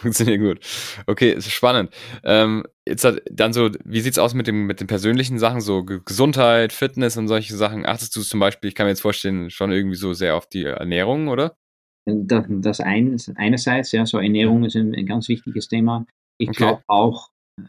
Funktioniert 0.00 0.40
gut. 0.40 1.02
Okay, 1.06 1.32
ist 1.32 1.50
spannend. 1.50 1.94
Ähm, 2.24 2.64
jetzt 2.88 3.04
hat, 3.04 3.22
dann 3.30 3.52
so, 3.52 3.70
wie 3.84 4.00
sieht's 4.00 4.18
aus 4.18 4.34
mit 4.34 4.46
dem 4.48 4.66
mit 4.66 4.80
den 4.80 4.86
persönlichen 4.88 5.38
Sachen, 5.38 5.60
so 5.60 5.84
Ge- 5.84 6.00
Gesundheit, 6.04 6.72
Fitness 6.72 7.16
und 7.16 7.28
solche 7.28 7.54
Sachen? 7.54 7.86
Achtest 7.86 8.16
du 8.16 8.22
zum 8.22 8.40
Beispiel, 8.40 8.68
ich 8.68 8.74
kann 8.74 8.86
mir 8.86 8.90
jetzt 8.90 9.02
vorstellen, 9.02 9.50
schon 9.50 9.70
irgendwie 9.70 9.94
so 9.96 10.12
sehr 10.12 10.34
auf 10.36 10.48
die 10.48 10.64
Ernährung, 10.64 11.28
oder? 11.28 11.56
Das, 12.04 12.46
das 12.48 12.80
ein, 12.80 13.16
einerseits, 13.36 13.92
ja, 13.92 14.04
so 14.04 14.18
Ernährung 14.18 14.64
ist 14.64 14.74
ein, 14.74 14.92
ein 14.94 15.06
ganz 15.06 15.28
wichtiges 15.28 15.68
Thema. 15.68 16.04
Ich 16.40 16.48
Okay. 16.48 16.56
glaube 16.58 16.82
auch, 16.88 17.30
äh, 17.60 17.64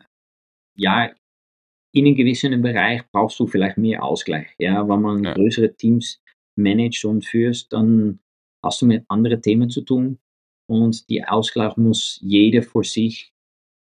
ja, 0.75 1.11
in 1.93 2.07
einem 2.07 2.15
gewissen 2.15 2.59
Bereich 2.63 3.03
brauchst 3.11 3.39
du 3.39 3.45
vielleicht 3.45 3.77
mehr 3.77 4.01
Ausgleich. 4.03 4.47
Ja, 4.57 4.87
wenn 4.89 5.01
man 5.01 5.23
Ja. 5.23 5.33
größere 5.35 5.75
Teams 5.75 6.19
managt 6.55 7.05
und 7.05 7.25
führst, 7.25 7.73
dann 7.73 8.19
hast 8.63 8.81
du 8.81 8.85
mit 8.85 9.05
anderen 9.07 9.41
Themen 9.41 9.69
zu 9.69 9.81
tun 9.81 10.19
und 10.67 11.09
die 11.09 11.23
Ausgleich 11.23 11.77
muss 11.77 12.19
jeder 12.21 12.63
für 12.63 12.83
sich 12.83 13.33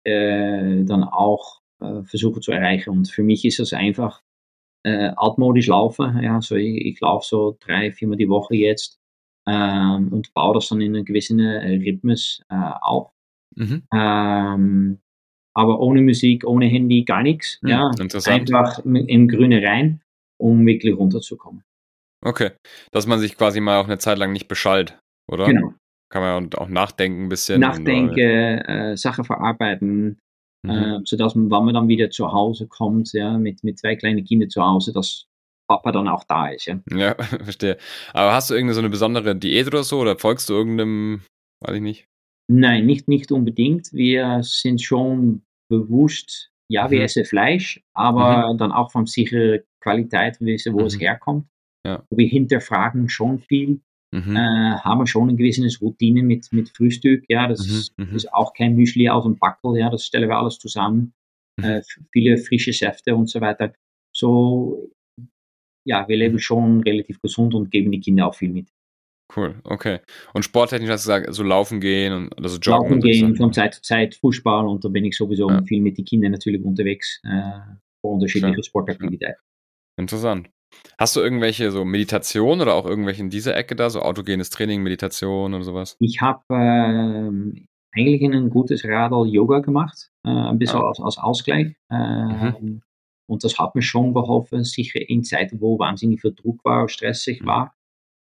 äh, 0.03 0.83
dann 0.83 1.03
auch 1.03 1.61
äh, 1.79 2.03
versuchen 2.03 2.41
zu 2.41 2.51
erreichen. 2.51 2.89
Und 2.89 3.09
für 3.09 3.23
mich 3.23 3.45
ist 3.45 3.59
es 3.59 3.73
einfach 3.73 4.21
äh, 4.83 5.11
altmodisch 5.15 5.67
laufen. 5.67 6.21
Ja, 6.21 6.41
so 6.41 6.55
ich, 6.55 6.85
ich 6.85 6.99
laufe 6.99 7.25
so 7.25 7.57
drei, 7.59 7.91
viermal 7.91 8.17
die 8.17 8.29
Woche 8.29 8.55
jetzt 8.55 8.99
ähm, 9.47 10.09
und 10.11 10.33
baue 10.33 10.55
das 10.55 10.69
dann 10.69 10.81
in 10.81 10.95
einem 10.95 11.05
gewissen 11.05 11.39
Rhythmus 11.39 12.43
äh, 12.49 12.55
auf. 12.81 13.11
Mhm. 13.55 13.83
Ähm, 13.93 14.99
aber 15.55 15.79
ohne 15.79 16.01
Musik, 16.01 16.45
ohne 16.45 16.65
Handy, 16.65 17.03
gar 17.03 17.21
nichts. 17.21 17.59
Ja, 17.63 17.91
einfach 18.25 18.79
im, 18.79 18.95
im 18.95 19.27
Grüne 19.27 19.61
rein, 19.61 20.01
um 20.37 20.65
wirklich 20.65 20.97
runterzukommen. 20.97 21.63
Okay. 22.23 22.51
Dass 22.91 23.07
man 23.07 23.19
sich 23.19 23.37
quasi 23.37 23.59
mal 23.59 23.79
auch 23.79 23.85
eine 23.85 23.97
Zeit 23.97 24.17
lang 24.17 24.31
nicht 24.31 24.47
beschallt, 24.47 24.97
oder? 25.31 25.45
Genau. 25.45 25.73
Kann 26.09 26.21
man 26.21 26.53
auch 26.53 26.69
nachdenken 26.69 27.23
ein 27.25 27.29
bisschen. 27.29 27.59
Nachdenken, 27.59 28.09
Und, 28.11 28.17
äh, 28.19 28.95
Sachen 28.95 29.23
verarbeiten, 29.23 30.19
mhm. 30.63 30.69
äh, 30.69 30.99
sodass 31.05 31.35
man, 31.35 31.49
wenn 31.51 31.65
man 31.65 31.73
dann 31.73 31.87
wieder 31.87 32.09
zu 32.11 32.31
Hause 32.31 32.67
kommt, 32.67 33.11
ja, 33.13 33.37
mit, 33.37 33.63
mit 33.63 33.79
zwei 33.79 33.95
kleinen 33.95 34.23
Kindern 34.23 34.49
zu 34.49 34.63
Hause, 34.63 34.93
dass 34.93 35.25
Papa 35.67 35.91
dann 35.91 36.07
auch 36.07 36.23
da 36.25 36.49
ist. 36.49 36.65
Ja. 36.67 36.79
Ja, 36.91 37.15
verstehe. 37.23 37.77
Aber 38.13 38.33
hast 38.33 38.49
du 38.49 38.53
irgendeine 38.53 38.75
so 38.75 38.81
eine 38.81 38.89
besondere 38.89 39.35
Diät 39.35 39.67
oder 39.67 39.83
so? 39.83 39.99
Oder 39.99 40.17
folgst 40.17 40.49
du 40.49 40.53
irgendeinem, 40.53 41.21
weiß 41.61 41.75
ich 41.77 41.81
nicht? 41.81 42.05
Nein, 42.51 42.85
nicht, 42.85 43.07
nicht 43.07 43.31
unbedingt. 43.31 43.91
Wir 43.93 44.39
sind 44.43 44.81
schon 44.81 45.41
bewusst, 45.71 46.51
ja, 46.69 46.91
wir 46.91 46.99
Mhm. 46.99 47.05
essen 47.05 47.25
Fleisch, 47.25 47.81
aber 47.95 48.53
dann 48.57 48.71
auch 48.71 48.91
von 48.91 49.05
sicherer 49.07 49.59
Qualität, 49.81 50.37
wissen, 50.41 50.73
wo 50.73 50.81
es 50.85 50.95
Mhm. 50.95 50.99
herkommt. 50.99 51.47
Ja. 51.85 52.03
Wir 52.09 52.27
hinterfragen 52.27 53.09
schon 53.09 53.39
viel, 53.39 53.81
Mhm. 54.13 54.35
äh, 54.35 54.77
haben 54.79 55.07
schon 55.07 55.29
ein 55.29 55.37
gewisses 55.37 55.81
Routine 55.81 56.21
mit, 56.21 56.51
mit 56.53 56.69
Frühstück. 56.69 57.25
Ja, 57.29 57.47
das 57.47 57.65
Mhm, 57.67 57.73
ist, 57.73 57.97
mhm. 57.97 58.29
auch 58.31 58.53
kein 58.53 58.75
Müsli 58.75 59.09
aus 59.09 59.23
dem 59.23 59.37
Backel, 59.39 59.77
ja, 59.77 59.89
das 59.89 60.05
stellen 60.05 60.29
wir 60.29 60.37
alles 60.37 60.59
zusammen. 60.59 61.13
Mhm. 61.59 61.63
Äh, 61.65 61.81
viele 62.11 62.37
frische 62.37 62.73
Säfte 62.73 63.15
und 63.15 63.27
so 63.29 63.41
weiter. 63.41 63.73
So, 64.15 64.91
ja, 65.85 66.07
wir 66.07 66.15
leben 66.15 66.39
schon 66.39 66.81
relativ 66.81 67.19
gesund 67.21 67.55
und 67.55 67.71
geben 67.71 67.91
die 67.91 67.99
Kinder 67.99 68.27
auch 68.27 68.35
viel 68.35 68.49
mit. 68.49 68.69
Cool, 69.35 69.59
okay. 69.63 69.99
Und 70.33 70.43
sporttechnisch 70.43 70.89
hast 70.91 71.05
du 71.07 71.09
gesagt, 71.11 71.33
so 71.33 71.41
laufen 71.43 71.79
gehen 71.81 72.13
und 72.13 72.37
also 72.37 72.59
joggen. 72.59 72.99
Laufen 72.99 73.01
gehen, 73.01 73.35
von 73.35 73.51
Zeit 73.51 73.73
zu 73.73 73.81
Zeit 73.81 74.13
Fußball 74.15 74.67
und 74.67 74.85
da 74.85 74.89
bin 74.89 75.05
ich 75.05 75.17
sowieso 75.17 75.49
ja. 75.49 75.63
viel 75.63 75.81
mit 75.81 75.97
den 75.97 76.05
Kindern 76.05 76.33
natürlich 76.33 76.63
unterwegs 76.63 77.19
äh, 77.23 77.29
für 78.01 78.07
unterschiedliche 78.07 78.55
Schön. 78.55 78.63
Sportaktivitäten. 78.63 79.41
Interessant. 79.99 80.49
Hast 80.97 81.15
du 81.15 81.21
irgendwelche 81.21 81.71
so 81.71 81.85
Meditation 81.85 82.61
oder 82.61 82.75
auch 82.75 82.85
irgendwelche 82.85 83.21
in 83.21 83.29
dieser 83.29 83.55
Ecke 83.55 83.75
da, 83.75 83.89
so 83.89 84.01
autogenes 84.01 84.49
Training, 84.49 84.83
Meditation 84.83 85.53
oder 85.53 85.63
sowas? 85.63 85.97
Ich 85.99 86.21
habe 86.21 86.43
ähm, 86.51 87.65
eigentlich 87.95 88.21
ein 88.23 88.49
gutes 88.49 88.85
Radl 88.85 89.27
Yoga 89.27 89.59
gemacht, 89.59 90.11
äh, 90.25 90.29
ein 90.29 90.59
bisschen 90.59 90.79
ah. 90.79 90.87
als, 90.87 90.99
als 90.99 91.17
Ausgleich. 91.17 91.75
Ähm, 91.91 92.55
mhm. 92.59 92.81
Und 93.29 93.43
das 93.43 93.57
hat 93.57 93.75
mir 93.75 93.81
schon 93.81 94.13
geholfen, 94.13 94.63
sicher 94.63 94.99
in 95.07 95.23
Zeiten, 95.23 95.61
wo 95.61 95.79
wahnsinnig 95.79 96.21
viel 96.21 96.33
Druck 96.33 96.63
war, 96.63 96.89
stressig 96.89 97.41
mhm. 97.41 97.47
war, 97.47 97.75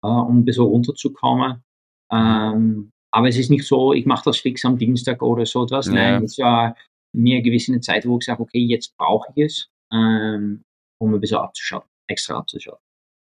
äh, 0.03 0.07
um 0.07 0.39
ein 0.39 0.45
bisschen 0.45 0.65
runterzukommen. 0.65 1.63
Ähm, 2.12 2.91
aber 3.12 3.27
es 3.27 3.38
ist 3.38 3.49
nicht 3.49 3.65
so, 3.65 3.93
ich 3.93 4.05
mache 4.05 4.25
das 4.25 4.38
fix 4.38 4.65
am 4.65 4.77
Dienstag 4.77 5.21
oder 5.21 5.45
so 5.45 5.63
etwas. 5.63 5.88
Ja. 5.88 5.93
Nein, 5.93 6.23
es 6.23 6.38
war 6.38 6.75
mir 7.15 7.35
eine 7.35 7.43
gewisse 7.43 7.79
Zeit, 7.81 8.05
wo 8.05 8.17
ich 8.17 8.25
sage, 8.25 8.41
okay, 8.41 8.59
jetzt 8.59 8.95
brauche 8.97 9.31
ich 9.35 9.45
es, 9.45 9.69
ähm, 9.91 10.63
um 11.01 11.13
ein 11.13 11.19
bisschen 11.19 11.38
abzuschalten, 11.38 11.89
extra 12.10 12.38
abzuschalten. 12.38 12.84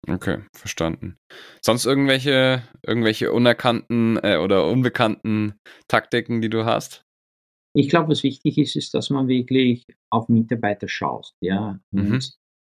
Okay, 0.09 0.39
verstanden. 0.55 1.19
Sonst 1.63 1.85
irgendwelche, 1.85 2.63
irgendwelche 2.87 3.33
unerkannten 3.33 4.19
äh, 4.23 4.37
oder 4.37 4.69
unbekannten 4.71 5.55
Taktiken, 5.89 6.41
die 6.41 6.49
du 6.49 6.65
hast? 6.65 7.05
Ich 7.75 7.89
glaube, 7.89 8.11
was 8.11 8.23
wichtig 8.23 8.59
ist, 8.59 8.77
ist, 8.77 8.95
dass 8.95 9.11
man 9.11 9.29
wirklich 9.29 9.87
auf 10.11 10.29
Mitarbeiter 10.29 10.89
schaut. 10.89 11.35
Ja? 11.41 11.79
Und 11.93 12.11
mhm. 12.11 12.21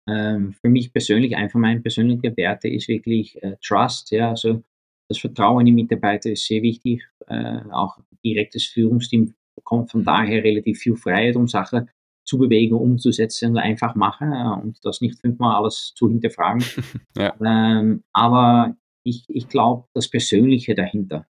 ähm, 0.08 0.52
für 0.52 0.68
mich 0.68 0.92
persönlich, 0.92 1.36
einfach 1.36 1.58
mein 1.58 1.82
persönlicher 1.82 2.36
Werte 2.36 2.68
ist 2.68 2.88
wirklich 2.88 3.42
äh, 3.42 3.56
Trust. 3.64 4.10
Ja? 4.10 4.30
Also 4.30 4.62
das 5.08 5.18
Vertrauen 5.18 5.60
in 5.60 5.66
die 5.66 5.82
Mitarbeiter 5.82 6.30
ist 6.30 6.46
sehr 6.46 6.62
wichtig. 6.62 7.02
Äh, 7.28 7.60
auch 7.70 7.98
direktes 8.24 8.66
Führungsteam 8.66 9.34
bekommt 9.56 9.90
von 9.90 10.00
mhm. 10.00 10.06
daher 10.06 10.44
relativ 10.44 10.78
viel 10.78 10.96
Freiheit, 10.96 11.36
um 11.36 11.48
Sachen 11.48 11.88
zu 12.24 12.38
bewegen, 12.38 12.74
umzusetzen 12.74 13.52
und 13.52 13.58
einfach 13.58 13.94
machen 13.94 14.32
äh, 14.32 14.62
und 14.62 14.78
das 14.84 15.00
nicht 15.00 15.20
fünfmal 15.20 15.56
alles 15.56 15.92
zu 15.94 16.08
hinterfragen. 16.08 16.64
ja. 17.16 17.34
ähm, 17.44 18.04
aber 18.12 18.76
ich, 19.04 19.24
ich 19.28 19.48
glaube, 19.48 19.86
das 19.94 20.08
Persönliche 20.08 20.74
dahinter 20.74 21.26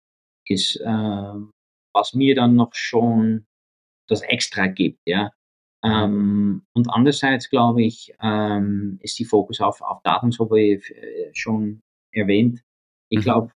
ist, 0.46 0.76
äh, 0.76 1.32
was 1.94 2.14
mir 2.14 2.34
dann 2.34 2.54
noch 2.54 2.74
schon 2.74 3.46
das 4.08 4.22
Extra 4.22 4.66
gibt, 4.66 5.00
ja. 5.06 5.30
Ähm, 5.84 6.62
und 6.74 6.90
andererseits 6.90 7.50
glaube 7.50 7.82
ich, 7.82 8.14
ähm, 8.22 8.98
ist 9.02 9.18
die 9.18 9.24
Fokus 9.24 9.60
auf, 9.60 9.80
auf 9.80 10.00
Daten, 10.02 10.30
so 10.30 10.48
wie 10.50 10.74
äh, 10.74 11.30
schon 11.32 11.80
erwähnt. 12.12 12.62
Ich 13.10 13.20
mhm. 13.20 13.22
glaube, 13.22 13.52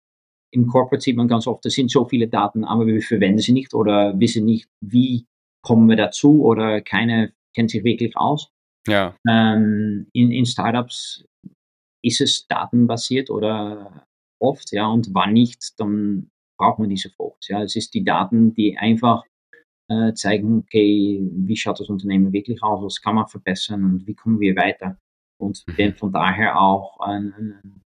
im 0.54 0.68
Corporate 0.68 1.02
sieht 1.04 1.18
man 1.18 1.28
ganz 1.28 1.48
oft, 1.48 1.66
es 1.66 1.74
sind 1.74 1.92
so 1.92 2.06
viele 2.06 2.28
Daten, 2.28 2.64
aber 2.64 2.86
wir 2.86 3.02
verwenden 3.02 3.40
sie 3.40 3.52
nicht 3.52 3.74
oder 3.74 4.18
wissen 4.20 4.46
nicht, 4.46 4.70
wie 4.82 5.26
kommen 5.64 5.90
wir 5.90 5.96
dazu 5.96 6.44
oder 6.44 6.82
keiner 6.82 7.30
kennt 7.56 7.72
sich 7.72 7.84
wirklich 7.84 8.16
aus. 8.18 8.52
Ja. 8.88 9.16
Ähm, 9.28 10.08
in, 10.14 10.32
in 10.32 10.46
Startups 10.46 11.26
ist 12.04 12.22
es 12.22 12.48
datenbasiert 12.48 13.30
oder 13.30 14.06
oft, 14.40 14.72
ja, 14.72 14.88
und 14.88 15.10
wann 15.14 15.34
nicht, 15.34 15.80
dann 15.80 16.30
braucht 16.58 16.80
man 16.80 16.90
diese 16.90 17.10
Fokus. 17.10 17.48
Ja, 17.48 17.64
es 17.64 17.76
ist 17.76 17.94
die 17.94 18.04
Daten, 18.04 18.54
die 18.54 18.78
einfach 18.78 19.24
äh, 19.90 20.14
zeigen, 20.14 20.60
okay, 20.60 21.22
wie 21.32 21.56
schaut 21.56 21.80
das 21.80 21.90
Unternehmen 21.90 22.34
wirklich 22.34 22.62
aus, 22.62 22.84
was 22.84 23.02
kann 23.02 23.16
man 23.16 23.28
verbessern 23.28 23.84
und 23.86 24.08
wie 24.08 24.16
kommen 24.16 24.40
wir 24.40 24.56
weiter. 24.56 24.98
Und 25.40 25.64
mhm. 25.68 25.76
bin 25.76 25.96
von 25.96 26.12
daher 26.12 26.60
auch 26.60 27.00
ein, 27.00 27.82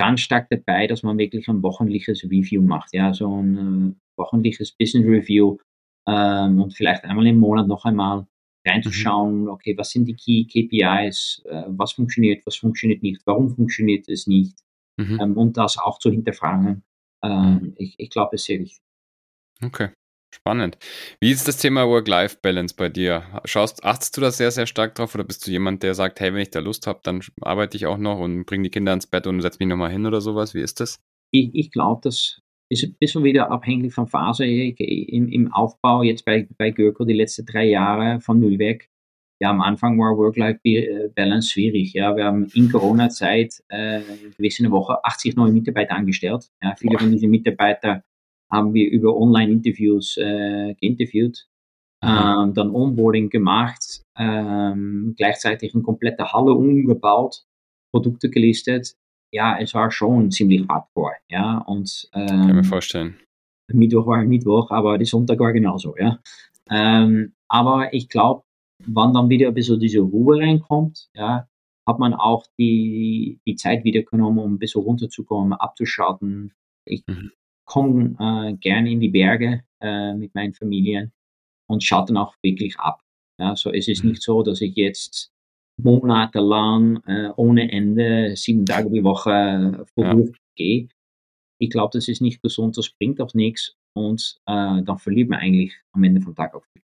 ganz 0.00 0.22
stark 0.22 0.48
dabei, 0.48 0.86
dass 0.86 1.02
man 1.02 1.18
wirklich 1.18 1.46
ein 1.48 1.62
wöchentliches 1.62 2.24
Review 2.24 2.62
macht, 2.62 2.94
ja, 2.94 3.12
so 3.12 3.42
ein 3.42 3.58
äh, 3.58 3.94
wöchentliches 4.18 4.72
Business 4.72 5.04
Review, 5.04 5.58
ähm, 6.06 6.60
und 6.60 6.74
vielleicht 6.74 7.04
einmal 7.04 7.26
im 7.26 7.38
Monat 7.38 7.66
noch 7.66 7.84
einmal 7.84 8.26
reinzuschauen, 8.66 9.42
mhm. 9.42 9.48
okay, 9.48 9.76
was 9.76 9.90
sind 9.90 10.06
die 10.06 10.14
Key 10.14 10.44
KPIs, 10.44 11.42
äh, 11.46 11.64
was 11.68 11.92
funktioniert, 11.92 12.44
was 12.46 12.56
funktioniert 12.56 13.02
nicht, 13.02 13.22
warum 13.24 13.54
funktioniert 13.54 14.08
es 14.08 14.26
nicht 14.26 14.58
mhm. 14.96 15.18
ähm, 15.20 15.36
und 15.36 15.56
das 15.56 15.78
auch 15.78 15.98
zu 15.98 16.10
hinterfragen. 16.10 16.82
Ähm, 17.22 17.52
mhm. 17.52 17.74
ich, 17.76 17.94
ich 17.98 18.10
glaube, 18.10 18.36
ist 18.36 18.44
sehr 18.44 18.60
wichtig. 18.60 18.82
Okay. 19.62 19.90
Spannend. 20.32 20.78
Wie 21.20 21.32
ist 21.32 21.48
das 21.48 21.56
Thema 21.56 21.88
Work-Life-Balance 21.88 22.76
bei 22.76 22.88
dir? 22.88 23.24
Schaust, 23.44 23.82
achtest 23.84 24.16
du 24.16 24.20
da 24.20 24.30
sehr, 24.30 24.52
sehr 24.52 24.66
stark 24.66 24.94
drauf 24.94 25.12
oder 25.16 25.24
bist 25.24 25.44
du 25.44 25.50
jemand, 25.50 25.82
der 25.82 25.94
sagt, 25.94 26.20
hey, 26.20 26.32
wenn 26.32 26.40
ich 26.40 26.50
da 26.50 26.60
Lust 26.60 26.86
habe, 26.86 27.00
dann 27.02 27.20
arbeite 27.40 27.76
ich 27.76 27.86
auch 27.86 27.98
noch 27.98 28.20
und 28.20 28.44
bringe 28.44 28.62
die 28.62 28.70
Kinder 28.70 28.92
ins 28.92 29.08
Bett 29.08 29.26
und 29.26 29.42
setze 29.42 29.58
mich 29.58 29.68
nochmal 29.68 29.90
hin 29.90 30.06
oder 30.06 30.20
sowas? 30.20 30.54
Wie 30.54 30.60
ist 30.60 30.78
das? 30.78 31.00
Ich, 31.32 31.50
ich 31.52 31.72
glaube, 31.72 32.02
dass 32.04 32.40
ist 32.70 32.84
ein 32.84 32.94
bisschen 32.98 33.24
wieder 33.24 33.50
abhängig 33.50 33.92
von 33.92 34.06
Phase 34.06 34.46
im, 34.46 35.28
im 35.28 35.52
Aufbau. 35.52 36.02
Jetzt 36.02 36.24
bei, 36.24 36.46
bei 36.56 36.70
Görko 36.70 37.04
die 37.04 37.14
letzten 37.14 37.44
drei 37.44 37.66
Jahre 37.66 38.20
von 38.20 38.38
null 38.38 38.58
weg. 38.58 38.88
Ja, 39.42 39.50
am 39.50 39.60
Anfang 39.60 39.98
war 39.98 40.16
Work-Life-Balance 40.16 41.50
schwierig. 41.50 41.94
Ja, 41.94 42.14
wir 42.14 42.26
haben 42.26 42.46
in 42.54 42.70
Corona-Zeit 42.70 43.62
äh, 43.68 44.00
gewisse 44.36 44.70
Woche 44.70 45.04
80 45.04 45.34
neue 45.34 45.50
Mitarbeiter 45.50 45.96
angestellt. 45.96 46.50
Ja, 46.62 46.74
viele 46.76 46.98
von 46.98 47.10
diesen 47.10 47.30
Mitarbeitern 47.30 48.02
haben 48.52 48.74
wir 48.74 48.88
über 48.90 49.16
Online-Interviews 49.16 50.18
äh, 50.18 50.74
geinterviewt, 50.80 51.48
mhm. 52.02 52.08
ähm, 52.08 52.54
dann 52.54 52.74
Onboarding 52.74 53.30
gemacht, 53.30 54.02
ähm, 54.18 55.14
gleichzeitig 55.16 55.74
eine 55.74 55.82
komplette 55.82 56.32
Halle 56.32 56.52
umgebaut, 56.52 57.44
Produkte 57.92 58.28
gelistet 58.28 58.94
ja, 59.32 59.58
es 59.58 59.74
war 59.74 59.90
schon 59.90 60.30
ziemlich 60.30 60.66
hardcore, 60.68 61.16
ja, 61.28 61.58
und 61.58 62.08
ähm, 62.14 62.26
kann 62.26 62.56
mir 62.56 62.64
vorstellen. 62.64 63.16
Mittwoch 63.72 64.06
war 64.06 64.24
Mittwoch, 64.24 64.70
aber 64.70 64.98
die 64.98 65.04
Sonntag 65.04 65.38
war 65.38 65.52
genauso, 65.52 65.96
ja. 65.96 66.18
Ähm, 66.70 67.32
aber 67.48 67.92
ich 67.92 68.08
glaube, 68.08 68.42
wann 68.86 69.14
dann 69.14 69.28
wieder 69.28 69.48
ein 69.48 69.54
bisschen 69.54 69.80
diese 69.80 70.00
Ruhe 70.00 70.38
reinkommt, 70.38 71.08
ja, 71.14 71.48
hat 71.86 71.98
man 71.98 72.14
auch 72.14 72.44
die, 72.58 73.40
die 73.46 73.56
Zeit 73.56 73.84
wieder 73.84 74.02
genommen, 74.02 74.38
um 74.38 74.54
ein 74.54 74.58
bisschen 74.58 74.82
runterzukommen, 74.82 75.52
abzuschalten. 75.52 76.52
Ich 76.84 77.04
mhm. 77.06 77.32
komme 77.64 78.16
äh, 78.18 78.54
gerne 78.54 78.90
in 78.90 79.00
die 79.00 79.08
Berge 79.08 79.64
äh, 79.80 80.14
mit 80.14 80.34
meinen 80.34 80.54
Familien 80.54 81.12
und 81.66 81.82
schalte 81.82 82.12
dann 82.12 82.22
auch 82.22 82.34
wirklich 82.42 82.78
ab. 82.78 83.00
Ja, 83.38 83.56
so 83.56 83.72
es 83.72 83.88
ist 83.88 84.04
mhm. 84.04 84.10
nicht 84.10 84.22
so, 84.22 84.42
dass 84.42 84.60
ich 84.60 84.76
jetzt 84.76 85.29
monatelang 85.82 87.02
äh, 87.06 87.30
ohne 87.36 87.70
Ende, 87.70 88.36
sieben 88.36 88.66
Tage 88.66 88.90
die 88.90 89.04
Woche 89.04 89.30
äh, 89.30 89.84
vorwärts 89.94 90.30
ja. 90.30 90.36
gehe. 90.56 90.88
Ich 91.58 91.70
glaube, 91.70 91.90
das 91.92 92.08
ist 92.08 92.22
nicht 92.22 92.42
gesund, 92.42 92.78
das 92.78 92.90
bringt 92.90 93.20
auch 93.20 93.34
nichts 93.34 93.74
und 93.94 94.38
äh, 94.46 94.82
dann 94.82 94.98
verliert 94.98 95.28
man 95.28 95.40
eigentlich 95.40 95.74
am 95.92 96.04
Ende 96.04 96.20
vom 96.20 96.34
Tag 96.34 96.54
auch 96.54 96.64
viel. 96.72 96.82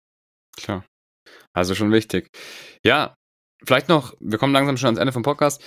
Klar. 0.55 0.85
Also 1.53 1.75
schon 1.75 1.91
wichtig. 1.91 2.29
Ja, 2.85 3.15
vielleicht 3.63 3.89
noch, 3.89 4.15
wir 4.19 4.37
kommen 4.37 4.53
langsam 4.53 4.77
schon 4.77 4.87
ans 4.87 4.99
Ende 4.99 5.11
vom 5.11 5.23
Podcast. 5.23 5.63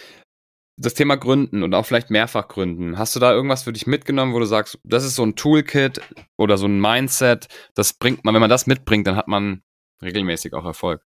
Das 0.77 0.95
Thema 0.95 1.17
Gründen 1.17 1.63
und 1.63 1.73
auch 1.75 1.87
vielleicht 1.87 2.11
mehrfach 2.11 2.49
Gründen. 2.49 2.99
Hast 2.99 3.15
du 3.15 3.21
da 3.21 3.33
irgendwas 3.33 3.63
für 3.63 3.73
dich 3.73 3.87
mitgenommen, 3.87 4.35
wo 4.35 4.41
du 4.41 4.47
sagst, 4.47 4.79
das 4.83 5.05
ist 5.05 5.15
so 5.15 5.23
ein 5.23 5.37
Toolkit 5.37 6.01
oder 6.37 6.59
so 6.59 6.67
ein 6.67 6.81
Mindset, 6.81 7.47
das 7.75 7.93
bringt 7.93 8.25
man, 8.25 8.35
wenn 8.35 8.41
man 8.41 8.51
das 8.51 8.67
mitbringt, 8.67 9.07
dann 9.07 9.15
hat 9.15 9.29
man 9.29 9.63
regelmäßig 10.03 10.53
auch 10.55 10.65
Erfolg? 10.65 11.05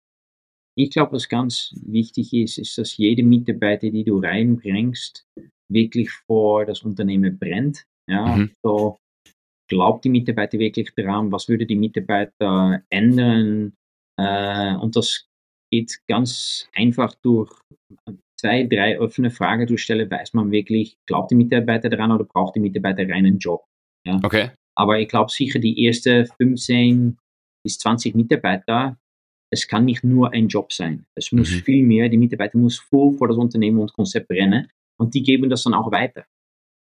Ich 0.78 0.92
glaube, 0.92 1.14
was 1.14 1.28
ganz 1.28 1.74
wichtig 1.86 2.34
ist, 2.34 2.58
ist, 2.58 2.78
dass 2.78 2.98
jede 2.98 3.24
Mitarbeiter, 3.24 3.90
die 3.90 4.04
du 4.04 4.20
reinbringst, 4.20 5.26
wirklich 5.70 6.10
vor 6.12 6.66
das 6.66 6.84
Unternehmen 6.84 7.38
brennt. 7.38 7.86
Ja, 8.10 8.36
mhm. 8.36 8.52
so 8.64 8.98
glaubt 9.70 10.04
die 10.04 10.10
Mitarbeiter 10.10 10.60
wirklich 10.60 10.92
daran, 10.96 11.32
was 11.32 11.48
würde 11.48 11.66
die 11.66 11.76
Mitarbeiter 11.76 12.84
ändern? 12.90 13.74
Äh, 14.20 14.76
und 14.76 14.96
das 14.96 15.28
geht 15.72 16.00
ganz 16.08 16.70
einfach 16.74 17.16
durch 17.24 17.54
zwei, 18.40 18.64
drei 18.64 19.00
offene 19.00 19.32
Fragen 19.32 19.68
zu 19.68 19.78
stellen, 19.78 20.10
weiß 20.10 20.34
man 20.34 20.52
wirklich, 20.52 20.98
glaubt 21.08 21.32
die 21.32 21.36
Mitarbeiter 21.36 21.90
daran 21.90 22.12
oder 22.12 22.26
braucht 22.26 22.56
die 22.56 22.60
Mitarbeiter 22.60 23.04
einen 23.04 23.38
Job? 23.38 23.64
Ja? 24.06 24.20
Okay. 24.24 24.52
Aber 24.76 25.00
ich 25.00 25.08
glaube 25.08 25.32
sicher, 25.32 25.60
die 25.60 25.86
ersten 25.86 26.26
15 26.26 27.18
bis 27.64 27.78
20 27.80 28.16
Mitarbeiter 28.16 28.98
es 29.52 29.68
kann 29.68 29.86
nicht 29.86 30.04
nur 30.04 30.32
ein 30.34 30.48
Job 30.48 30.72
sein. 30.72 31.06
Es 31.16 31.32
muss 31.32 31.52
mhm. 31.52 31.62
viel 31.62 31.86
mehr, 31.86 32.10
die 32.10 32.18
Mitarbeiter 32.18 32.58
muss 32.58 32.80
voll 32.80 33.14
vor 33.14 33.28
das 33.28 33.38
Unternehmen 33.38 33.80
und 33.80 33.94
Konzept 33.94 34.30
brennen 34.30 34.70
und 34.98 35.14
die 35.14 35.24
geben 35.24 35.50
das 35.50 35.64
dann 35.64 35.74
auch 35.74 35.92
weiter. 35.92 36.26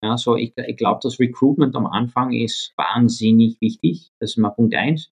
Ja, 0.03 0.17
so 0.19 0.37
ich, 0.37 0.53
ich 0.57 0.77
glaube, 0.77 1.01
das 1.03 1.19
Recruitment 1.19 1.75
am 1.75 1.87
Anfang 1.87 2.33
ist 2.33 2.75
wahnsinnig 2.77 3.61
wichtig. 3.61 4.11
Das 4.21 4.31
ist 4.31 4.37
mal 4.37 4.51
Punkt 4.51 4.75
eins. 4.75 5.11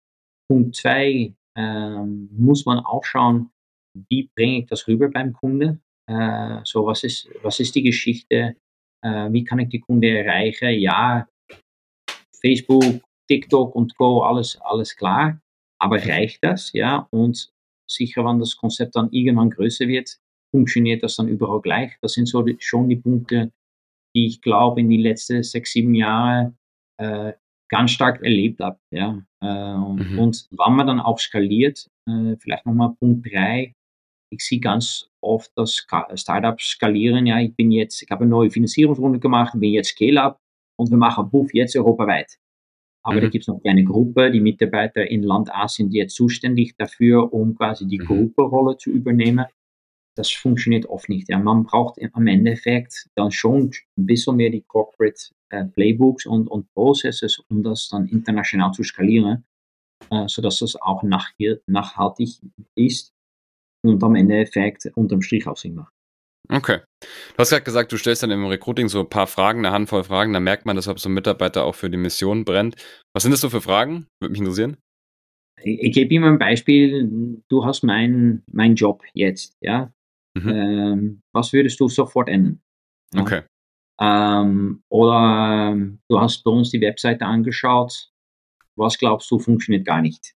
Punkt 0.47 0.75
zwei 0.75 1.33
ähm, 1.57 2.29
muss 2.31 2.65
man 2.65 2.79
auch 2.79 3.03
schauen, 3.03 3.49
wie 4.09 4.29
bringe 4.35 4.59
ich 4.59 4.65
das 4.67 4.87
rüber 4.87 5.09
beim 5.09 5.33
Kunde? 5.33 5.79
Äh, 6.07 6.59
so 6.63 6.85
was 6.85 7.03
ist, 7.03 7.29
was 7.41 7.59
ist 7.59 7.75
die 7.75 7.81
Geschichte? 7.81 8.55
Äh, 9.03 9.31
wie 9.31 9.43
kann 9.43 9.59
ich 9.59 9.69
die 9.69 9.79
Kunde 9.79 10.09
erreichen? 10.09 10.69
Ja, 10.79 11.27
Facebook, 12.39 13.01
TikTok 13.27 13.75
und 13.75 13.95
Co, 13.97 14.21
alles, 14.21 14.59
alles 14.61 14.95
klar. 14.95 15.41
Aber 15.79 15.97
reicht 15.97 16.43
das? 16.43 16.73
Ja, 16.73 17.07
und 17.11 17.51
sicher, 17.89 18.25
wenn 18.25 18.39
das 18.39 18.57
Konzept 18.57 18.95
dann 18.95 19.11
irgendwann 19.11 19.49
größer 19.49 19.87
wird, 19.87 20.17
funktioniert 20.51 21.03
das 21.03 21.15
dann 21.15 21.27
überall 21.27 21.61
gleich. 21.61 21.93
Das 22.01 22.13
sind 22.13 22.27
so 22.27 22.41
die, 22.41 22.57
schon 22.59 22.89
die 22.89 22.95
Punkte, 22.95 23.51
die 24.15 24.27
ich 24.27 24.41
glaube 24.41 24.81
in 24.81 24.89
die 24.89 25.01
letzten 25.01 25.43
sechs, 25.43 25.73
sieben 25.73 25.93
Jahre 25.93 26.55
äh, 26.99 27.33
ganz 27.69 27.91
stark 27.91 28.21
erlebt 28.23 28.59
habe. 28.59 28.79
Ja. 28.91 29.21
Äh, 29.41 29.77
mhm. 29.77 30.19
Und 30.19 30.47
wenn 30.51 30.75
man 30.75 30.87
dann 30.87 30.99
auch 30.99 31.19
skaliert, 31.19 31.89
äh, 32.09 32.35
vielleicht 32.37 32.65
nochmal 32.65 32.95
Punkt 32.99 33.31
drei, 33.31 33.73
ich 34.29 34.45
sehe 34.45 34.59
ganz 34.59 35.09
oft, 35.21 35.51
dass 35.55 35.85
Startups 36.15 36.71
skalieren. 36.71 37.25
Ja, 37.27 37.39
ich 37.39 37.55
bin 37.55 37.71
jetzt, 37.71 38.01
ich 38.01 38.09
habe 38.09 38.23
eine 38.23 38.31
neue 38.31 38.49
Finanzierungsrunde 38.49 39.19
gemacht, 39.19 39.53
bin 39.55 39.71
jetzt 39.71 39.91
Scale-Up 39.91 40.39
und 40.77 40.89
wir 40.89 40.97
machen 40.97 41.29
Buff 41.29 41.53
jetzt 41.53 41.75
europaweit. 41.75 42.37
Aber 43.07 43.15
mhm. 43.15 43.21
da 43.21 43.29
gibt 43.29 43.43
es 43.43 43.47
noch 43.47 43.61
eine 43.63 43.85
Gruppe, 43.85 44.31
die 44.31 44.41
Mitarbeiter 44.41 45.09
in 45.09 45.23
Land 45.23 45.49
A 45.55 45.69
sind 45.69 45.93
jetzt 45.93 46.13
zuständig 46.13 46.75
dafür, 46.75 47.31
um 47.31 47.55
quasi 47.55 47.87
die 47.87 47.99
mhm. 47.99 48.05
Gruppenrolle 48.05 48.75
zu 48.75 48.91
übernehmen. 48.91 49.45
Das 50.17 50.29
funktioniert 50.29 50.87
oft 50.87 51.07
nicht. 51.07 51.29
Ja, 51.29 51.39
man 51.39 51.63
braucht 51.63 51.99
am 52.11 52.27
Endeffekt 52.27 53.07
dann 53.15 53.31
schon 53.31 53.71
ein 53.97 54.05
bisschen 54.05 54.35
mehr 54.35 54.49
die 54.49 54.61
Corporate 54.61 55.21
äh, 55.49 55.63
Playbooks 55.63 56.25
und, 56.25 56.49
und 56.49 56.69
Processes, 56.73 57.39
um 57.49 57.63
das 57.63 57.87
dann 57.87 58.07
international 58.07 58.73
zu 58.73 58.83
skalieren, 58.83 59.45
äh, 60.09 60.27
sodass 60.27 60.59
das 60.59 60.75
auch 60.75 61.01
nach, 61.01 61.31
nachhaltig 61.65 62.41
ist 62.75 63.13
und 63.85 64.03
am 64.03 64.15
Endeffekt 64.15 64.91
unterm 64.95 65.21
Strich 65.21 65.47
auch 65.47 65.55
Sinn 65.55 65.75
macht. 65.75 65.93
Okay. 66.49 66.79
Du 67.01 67.37
hast 67.37 67.49
gerade 67.49 67.63
gesagt, 67.63 67.91
du 67.91 67.97
stellst 67.97 68.23
dann 68.23 68.31
im 68.31 68.45
Recruiting 68.45 68.87
so 68.87 69.01
ein 69.01 69.09
paar 69.09 69.27
Fragen, 69.27 69.59
eine 69.59 69.71
Handvoll 69.71 70.03
Fragen, 70.03 70.33
da 70.33 70.39
merkt 70.39 70.65
man, 70.65 70.75
dass 70.75 70.85
so 70.85 71.09
ein 71.09 71.13
Mitarbeiter 71.13 71.65
auch 71.65 71.75
für 71.75 71.89
die 71.89 71.97
Mission 71.97 72.45
brennt. 72.45 72.75
Was 73.13 73.23
sind 73.23 73.31
das 73.31 73.41
so 73.41 73.49
für 73.49 73.61
Fragen? 73.61 74.07
Würde 74.19 74.31
mich 74.31 74.39
interessieren. 74.39 74.77
Ich, 75.61 75.79
ich 75.81 75.93
gebe 75.93 76.13
immer 76.13 76.27
ein 76.27 76.39
Beispiel. 76.39 77.41
Du 77.49 77.65
hast 77.65 77.83
meinen 77.83 78.43
mein 78.51 78.75
Job 78.75 79.03
jetzt, 79.13 79.57
ja. 79.61 79.91
Mhm. 80.35 80.49
Ähm, 80.49 81.21
was 81.33 81.51
würdest 81.51 81.79
du 81.79 81.89
sofort 81.89 82.29
ändern? 82.29 82.61
Ja? 83.13 83.21
Okay. 83.21 83.41
Ähm, 83.99 84.83
oder 84.89 85.71
ähm, 85.71 85.99
du 86.07 86.19
hast 86.19 86.43
bei 86.43 86.51
uns 86.51 86.69
die 86.69 86.81
Webseite 86.81 87.25
angeschaut. 87.25 88.11
Was 88.75 88.97
glaubst 88.97 89.29
du, 89.31 89.39
funktioniert 89.39 89.85
gar 89.85 90.01
nicht? 90.01 90.35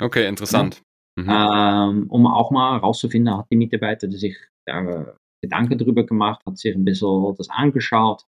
Okay, 0.00 0.26
interessant. 0.26 0.82
Ja? 1.18 1.22
Mhm. 1.22 1.98
Ähm, 1.98 2.10
um 2.10 2.26
auch 2.26 2.50
mal 2.50 2.74
herauszufinden, 2.74 3.36
hat 3.36 3.46
die 3.50 3.56
Mitarbeiter 3.56 4.10
sich 4.10 4.36
äh, 4.66 5.04
Gedanken 5.42 5.78
darüber 5.78 6.04
gemacht, 6.04 6.44
hat 6.46 6.58
sich 6.58 6.74
ein 6.74 6.84
bisschen 6.84 7.34
das 7.36 7.50
angeschaut. 7.50 8.24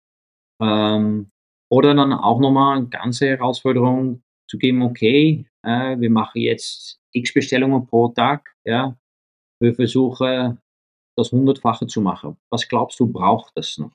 Ähm, 0.62 1.32
oder 1.72 1.94
dann 1.94 2.13
auch 2.13 2.39
nochmal 2.39 2.78
eine 2.78 2.88
ganze 2.88 3.28
Herausforderung 3.28 4.24
zu 4.50 4.58
geben, 4.58 4.84
okay, 4.84 5.46
äh, 5.63 6.00
wir 6.00 6.10
machen 6.10 6.41
jetzt 6.41 7.00
x 7.12 7.34
Bestellungen 7.34 7.88
pro 7.88 8.10
Tag, 8.10 8.56
ja, 8.65 8.98
wir 9.62 9.74
versuchen 9.74 10.60
das 11.18 11.32
hundertfache 11.32 11.88
zu 11.88 12.02
machen. 12.02 12.38
Was 12.52 12.68
glaubst 12.68 13.00
du, 13.00 13.08
braucht 13.08 13.54
das 13.56 13.78
noch? 13.78 13.94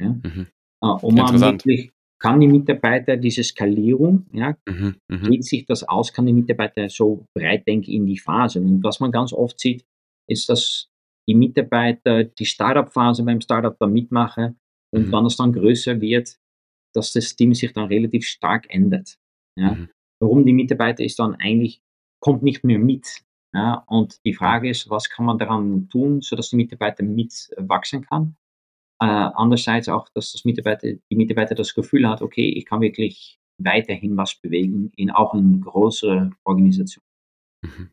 Ja? 0.00 0.08
Mhm. 0.08 0.46
Äh, 0.82 0.86
um 0.86 1.16
wirklich, 1.16 1.92
kann 2.20 2.40
die 2.40 2.46
Mitarbeiter 2.46 3.16
diese 3.16 3.42
Skalierung, 3.42 4.26
ja, 4.32 4.56
mhm, 4.68 4.96
mh. 5.08 5.28
geht 5.28 5.44
sich 5.44 5.66
das 5.66 5.82
aus, 5.82 6.12
kann 6.12 6.26
die 6.26 6.32
Mitarbeiter 6.32 6.88
so 6.88 7.26
breit 7.34 7.66
denken 7.66 7.90
in 7.90 8.06
die 8.06 8.18
Phasen. 8.18 8.64
Und 8.64 8.84
was 8.84 9.00
man 9.00 9.10
ganz 9.10 9.32
oft 9.32 9.58
sieht, 9.58 9.84
ist, 10.28 10.48
dass 10.48 10.88
die 11.28 11.34
Mitarbeiter 11.34 12.24
die 12.24 12.46
Startup-Phase 12.46 13.24
beim 13.24 13.40
Startup 13.40 13.76
da 13.78 13.86
mitmachen 13.86 14.58
und 14.94 15.08
mhm. 15.08 15.12
wenn 15.12 15.26
es 15.26 15.36
dann 15.36 15.52
größer 15.52 16.00
wird, 16.00 16.36
dass 16.94 17.12
das 17.12 17.34
Team 17.36 17.54
sich 17.54 17.72
dann 17.72 17.86
relativ 17.88 18.26
stark 18.26 18.66
ändert. 18.72 19.18
Ja. 19.58 19.74
Mhm. 19.74 19.88
Warum 20.20 20.44
die 20.44 20.52
Mitarbeiter 20.52 21.02
ist 21.04 21.18
dann 21.18 21.34
eigentlich, 21.36 21.80
kommt 22.20 22.42
nicht 22.42 22.64
mehr 22.64 22.78
mit. 22.78 23.22
Ja. 23.54 23.84
Und 23.86 24.24
die 24.24 24.34
Frage 24.34 24.70
ist, 24.70 24.88
was 24.88 25.10
kann 25.10 25.26
man 25.26 25.38
daran 25.38 25.88
tun, 25.88 26.20
sodass 26.20 26.50
die 26.50 26.56
Mitarbeiter 26.56 27.02
mitwachsen 27.02 28.02
kann? 28.02 28.36
Äh, 29.00 29.06
andererseits 29.06 29.88
auch, 29.88 30.08
dass 30.14 30.32
das 30.32 30.44
Mitarbeiter, 30.44 30.92
die 31.10 31.16
Mitarbeiter 31.16 31.54
das 31.54 31.74
Gefühl 31.74 32.08
hat, 32.08 32.22
okay, 32.22 32.48
ich 32.48 32.66
kann 32.66 32.80
wirklich 32.80 33.38
weiterhin 33.58 34.16
was 34.16 34.36
bewegen, 34.36 34.92
in 34.96 35.10
auch 35.10 35.34
in 35.34 35.60
größere 35.60 36.30
Organisation. 36.44 37.04
Mhm. 37.62 37.90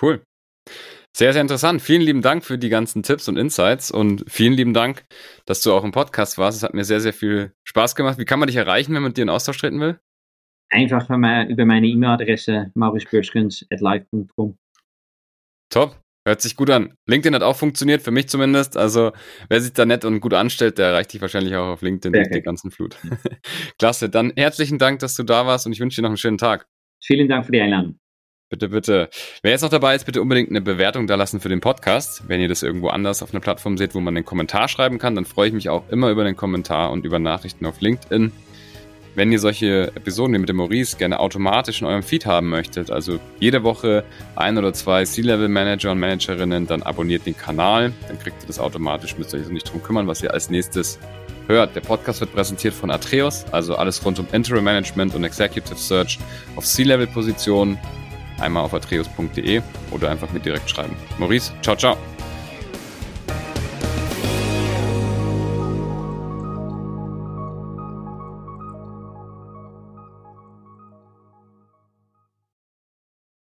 Cool. 0.00 0.24
Sehr, 1.16 1.32
sehr 1.32 1.42
interessant. 1.42 1.80
Vielen 1.80 2.02
lieben 2.02 2.22
Dank 2.22 2.44
für 2.44 2.58
die 2.58 2.68
ganzen 2.68 3.04
Tipps 3.04 3.28
und 3.28 3.36
Insights 3.36 3.92
und 3.92 4.24
vielen 4.26 4.54
lieben 4.54 4.74
Dank, 4.74 5.04
dass 5.46 5.62
du 5.62 5.72
auch 5.72 5.84
im 5.84 5.92
Podcast 5.92 6.38
warst. 6.38 6.58
Es 6.58 6.64
hat 6.64 6.74
mir 6.74 6.84
sehr, 6.84 7.00
sehr 7.00 7.12
viel 7.12 7.52
Spaß 7.62 7.94
gemacht. 7.94 8.18
Wie 8.18 8.24
kann 8.24 8.40
man 8.40 8.48
dich 8.48 8.56
erreichen, 8.56 8.94
wenn 8.94 9.02
man 9.02 9.10
mit 9.10 9.16
dir 9.16 9.22
in 9.22 9.28
Austausch 9.28 9.58
treten 9.58 9.78
will? 9.78 10.00
Einfach 10.70 11.08
über 11.08 11.64
meine 11.66 11.86
E-Mail-Adresse 11.86 12.72
maurice.live.com. 12.74 14.58
Top. 15.70 16.00
Hört 16.26 16.40
sich 16.40 16.56
gut 16.56 16.70
an. 16.70 16.94
LinkedIn 17.06 17.34
hat 17.34 17.42
auch 17.42 17.56
funktioniert, 17.56 18.00
für 18.00 18.10
mich 18.10 18.28
zumindest. 18.28 18.76
Also, 18.76 19.12
wer 19.48 19.60
sich 19.60 19.74
da 19.74 19.84
nett 19.84 20.06
und 20.06 20.20
gut 20.20 20.32
anstellt, 20.32 20.78
der 20.78 20.86
erreicht 20.86 21.12
dich 21.12 21.20
wahrscheinlich 21.20 21.54
auch 21.54 21.74
auf 21.74 21.82
LinkedIn 21.82 22.14
durch 22.14 22.30
die 22.30 22.40
ganzen 22.40 22.70
Flut. 22.70 22.96
Klasse. 23.78 24.08
Dann 24.08 24.32
herzlichen 24.34 24.78
Dank, 24.78 25.00
dass 25.00 25.14
du 25.16 25.22
da 25.22 25.46
warst 25.46 25.66
und 25.66 25.72
ich 25.72 25.80
wünsche 25.80 25.96
dir 25.96 26.02
noch 26.02 26.10
einen 26.10 26.16
schönen 26.16 26.38
Tag. 26.38 26.66
Vielen 27.02 27.28
Dank 27.28 27.44
für 27.44 27.52
die 27.52 27.60
Einladung. 27.60 27.98
Bitte, 28.54 28.68
bitte. 28.68 29.08
Wer 29.42 29.50
jetzt 29.50 29.62
noch 29.62 29.68
dabei 29.68 29.96
ist, 29.96 30.06
bitte 30.06 30.22
unbedingt 30.22 30.48
eine 30.48 30.60
Bewertung 30.60 31.08
da 31.08 31.16
lassen 31.16 31.40
für 31.40 31.48
den 31.48 31.60
Podcast. 31.60 32.28
Wenn 32.28 32.40
ihr 32.40 32.46
das 32.46 32.62
irgendwo 32.62 32.86
anders 32.86 33.20
auf 33.20 33.34
einer 33.34 33.40
Plattform 33.40 33.76
seht, 33.76 33.96
wo 33.96 34.00
man 34.00 34.16
einen 34.16 34.24
Kommentar 34.24 34.68
schreiben 34.68 35.00
kann, 35.00 35.16
dann 35.16 35.24
freue 35.24 35.48
ich 35.48 35.54
mich 35.54 35.70
auch 35.70 35.82
immer 35.88 36.08
über 36.10 36.22
den 36.22 36.36
Kommentar 36.36 36.92
und 36.92 37.04
über 37.04 37.18
Nachrichten 37.18 37.66
auf 37.66 37.80
LinkedIn. 37.80 38.30
Wenn 39.16 39.32
ihr 39.32 39.40
solche 39.40 39.88
Episoden 39.96 40.34
wie 40.34 40.38
mit 40.38 40.48
dem 40.48 40.54
Maurice 40.54 40.96
gerne 40.96 41.18
automatisch 41.18 41.80
in 41.80 41.88
eurem 41.88 42.04
Feed 42.04 42.26
haben 42.26 42.48
möchtet, 42.48 42.92
also 42.92 43.18
jede 43.40 43.64
Woche 43.64 44.04
ein 44.36 44.56
oder 44.56 44.72
zwei 44.72 45.04
C-Level-Manager 45.04 45.90
und 45.90 45.98
Managerinnen, 45.98 46.68
dann 46.68 46.84
abonniert 46.84 47.26
den 47.26 47.36
Kanal. 47.36 47.92
Dann 48.06 48.20
kriegt 48.20 48.40
ihr 48.44 48.46
das 48.46 48.60
automatisch, 48.60 49.18
müsst 49.18 49.34
euch 49.34 49.48
nicht 49.48 49.72
drum 49.72 49.82
kümmern, 49.82 50.06
was 50.06 50.22
ihr 50.22 50.32
als 50.32 50.48
nächstes 50.48 51.00
hört. 51.48 51.74
Der 51.74 51.80
Podcast 51.80 52.20
wird 52.20 52.32
präsentiert 52.32 52.72
von 52.72 52.92
Atreus, 52.92 53.46
also 53.50 53.74
alles 53.74 54.04
rund 54.04 54.20
um 54.20 54.28
Interim 54.30 54.62
Management 54.62 55.16
und 55.16 55.24
Executive 55.24 55.76
Search 55.76 56.20
auf 56.54 56.64
C-Level-Positionen 56.64 57.78
einmal 58.40 58.64
auf 58.64 58.74
atreus.de 58.74 59.62
oder 59.90 60.10
einfach 60.10 60.30
mir 60.30 60.40
direkt 60.40 60.68
schreiben. 60.68 60.96
Maurice, 61.18 61.52
ciao, 61.62 61.76
ciao. 61.76 61.96